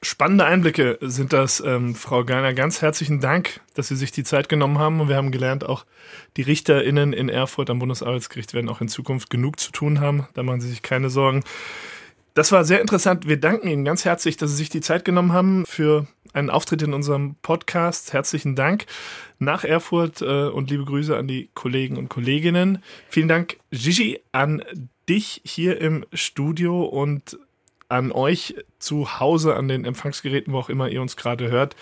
Spannende 0.00 0.44
Einblicke 0.44 0.96
sind 1.00 1.32
das, 1.32 1.58
ähm, 1.58 1.96
Frau 1.96 2.24
Geiner. 2.24 2.54
Ganz 2.54 2.82
herzlichen 2.82 3.18
Dank, 3.18 3.60
dass 3.74 3.88
Sie 3.88 3.96
sich 3.96 4.12
die 4.12 4.22
Zeit 4.22 4.48
genommen 4.48 4.78
haben. 4.78 5.00
Und 5.00 5.08
wir 5.08 5.16
haben 5.16 5.32
gelernt, 5.32 5.64
auch 5.64 5.84
die 6.36 6.42
RichterInnen 6.42 7.12
in 7.12 7.28
Erfurt 7.28 7.68
am 7.68 7.80
Bundesarbeitsgericht 7.80 8.54
werden 8.54 8.68
auch 8.68 8.80
in 8.80 8.86
Zukunft 8.86 9.28
genug 9.28 9.58
zu 9.58 9.72
tun 9.72 9.98
haben. 9.98 10.28
Da 10.34 10.44
machen 10.44 10.60
Sie 10.60 10.68
sich 10.68 10.82
keine 10.82 11.10
Sorgen. 11.10 11.42
Das 12.38 12.52
war 12.52 12.64
sehr 12.64 12.80
interessant. 12.80 13.26
Wir 13.26 13.40
danken 13.40 13.66
Ihnen 13.66 13.84
ganz 13.84 14.04
herzlich, 14.04 14.36
dass 14.36 14.52
Sie 14.52 14.56
sich 14.58 14.68
die 14.68 14.80
Zeit 14.80 15.04
genommen 15.04 15.32
haben 15.32 15.66
für 15.66 16.06
einen 16.32 16.50
Auftritt 16.50 16.82
in 16.82 16.94
unserem 16.94 17.34
Podcast. 17.42 18.12
Herzlichen 18.12 18.54
Dank 18.54 18.86
nach 19.40 19.64
Erfurt 19.64 20.22
äh, 20.22 20.46
und 20.46 20.70
liebe 20.70 20.84
Grüße 20.84 21.16
an 21.16 21.26
die 21.26 21.50
Kollegen 21.54 21.96
und 21.96 22.08
Kolleginnen. 22.08 22.80
Vielen 23.08 23.26
Dank, 23.26 23.56
Gigi, 23.72 24.20
an 24.30 24.62
dich 25.08 25.40
hier 25.44 25.80
im 25.80 26.06
Studio 26.12 26.84
und 26.84 27.40
an 27.88 28.12
euch 28.12 28.54
zu 28.78 29.18
Hause 29.18 29.56
an 29.56 29.66
den 29.66 29.84
Empfangsgeräten, 29.84 30.52
wo 30.52 30.58
auch 30.58 30.68
immer 30.68 30.88
ihr 30.88 31.02
uns 31.02 31.16
gerade 31.16 31.50
hört. 31.50 31.74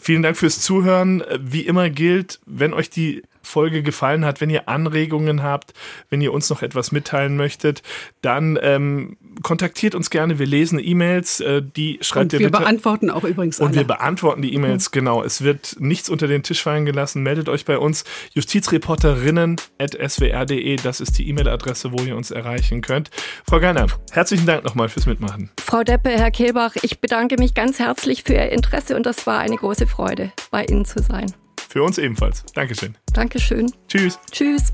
Vielen 0.00 0.22
Dank 0.22 0.36
fürs 0.36 0.60
Zuhören. 0.60 1.22
Wie 1.38 1.66
immer 1.66 1.88
gilt, 1.88 2.40
wenn 2.46 2.74
euch 2.74 2.90
die 2.90 3.22
Folge 3.42 3.82
gefallen 3.82 4.24
hat, 4.24 4.40
wenn 4.40 4.50
ihr 4.50 4.68
Anregungen 4.68 5.42
habt, 5.42 5.72
wenn 6.08 6.20
ihr 6.20 6.32
uns 6.32 6.48
noch 6.50 6.62
etwas 6.62 6.92
mitteilen 6.92 7.36
möchtet, 7.36 7.82
dann 8.22 8.58
ähm, 8.62 9.16
kontaktiert 9.42 9.94
uns 9.94 10.10
gerne. 10.10 10.38
Wir 10.38 10.46
lesen 10.46 10.78
E-Mails, 10.78 11.40
äh, 11.40 11.62
die 11.62 11.98
schreibt 12.02 12.24
und 12.24 12.32
ihr 12.34 12.38
wir 12.40 12.50
bitte. 12.50 12.62
beantworten 12.62 13.10
auch 13.10 13.24
übrigens 13.24 13.60
Und 13.60 13.68
alle. 13.68 13.76
wir 13.76 13.84
beantworten 13.86 14.42
die 14.42 14.54
E-Mails, 14.54 14.88
Mhm. 14.90 14.92
genau. 14.92 15.22
Es 15.22 15.42
wird 15.42 15.76
nichts 15.78 16.08
unter 16.08 16.26
den 16.28 16.42
Tisch 16.42 16.62
fallen 16.62 16.84
gelassen. 16.84 17.22
Meldet 17.22 17.48
euch 17.48 17.64
bei 17.64 17.78
uns. 17.78 18.04
Justizreporterinnen.swr.de, 18.34 20.76
das 20.76 21.00
ist 21.00 21.18
die 21.18 21.28
E-Mail-Adresse, 21.28 21.92
wo 21.92 22.02
ihr 22.02 22.16
uns 22.16 22.30
erreichen 22.30 22.80
könnt. 22.82 23.10
Frau 23.48 23.60
Geiner, 23.60 23.86
herzlichen 24.12 24.46
Dank 24.46 24.64
nochmal 24.64 24.88
fürs 24.88 25.06
Mitmachen. 25.06 25.50
Frau 25.60 25.82
Deppe, 25.82 26.10
Herr 26.10 26.30
Kehlbach, 26.30 26.76
ich 26.82 27.00
bedanke 27.00 27.36
mich 27.38 27.54
ganz 27.54 27.78
herzlich 27.78 28.24
für 28.24 28.34
Ihr 28.34 28.50
Interesse 28.52 28.96
und 28.96 29.06
das 29.06 29.26
war 29.26 29.38
eine 29.38 29.56
große 29.56 29.86
Freude, 29.86 30.32
bei 30.50 30.64
Ihnen 30.64 30.84
zu 30.84 31.02
sein. 31.02 31.32
Für 31.70 31.84
uns 31.84 31.98
ebenfalls. 31.98 32.44
Dankeschön. 32.52 32.96
Dankeschön. 33.12 33.72
Tschüss. 33.86 34.18
Tschüss. 34.32 34.72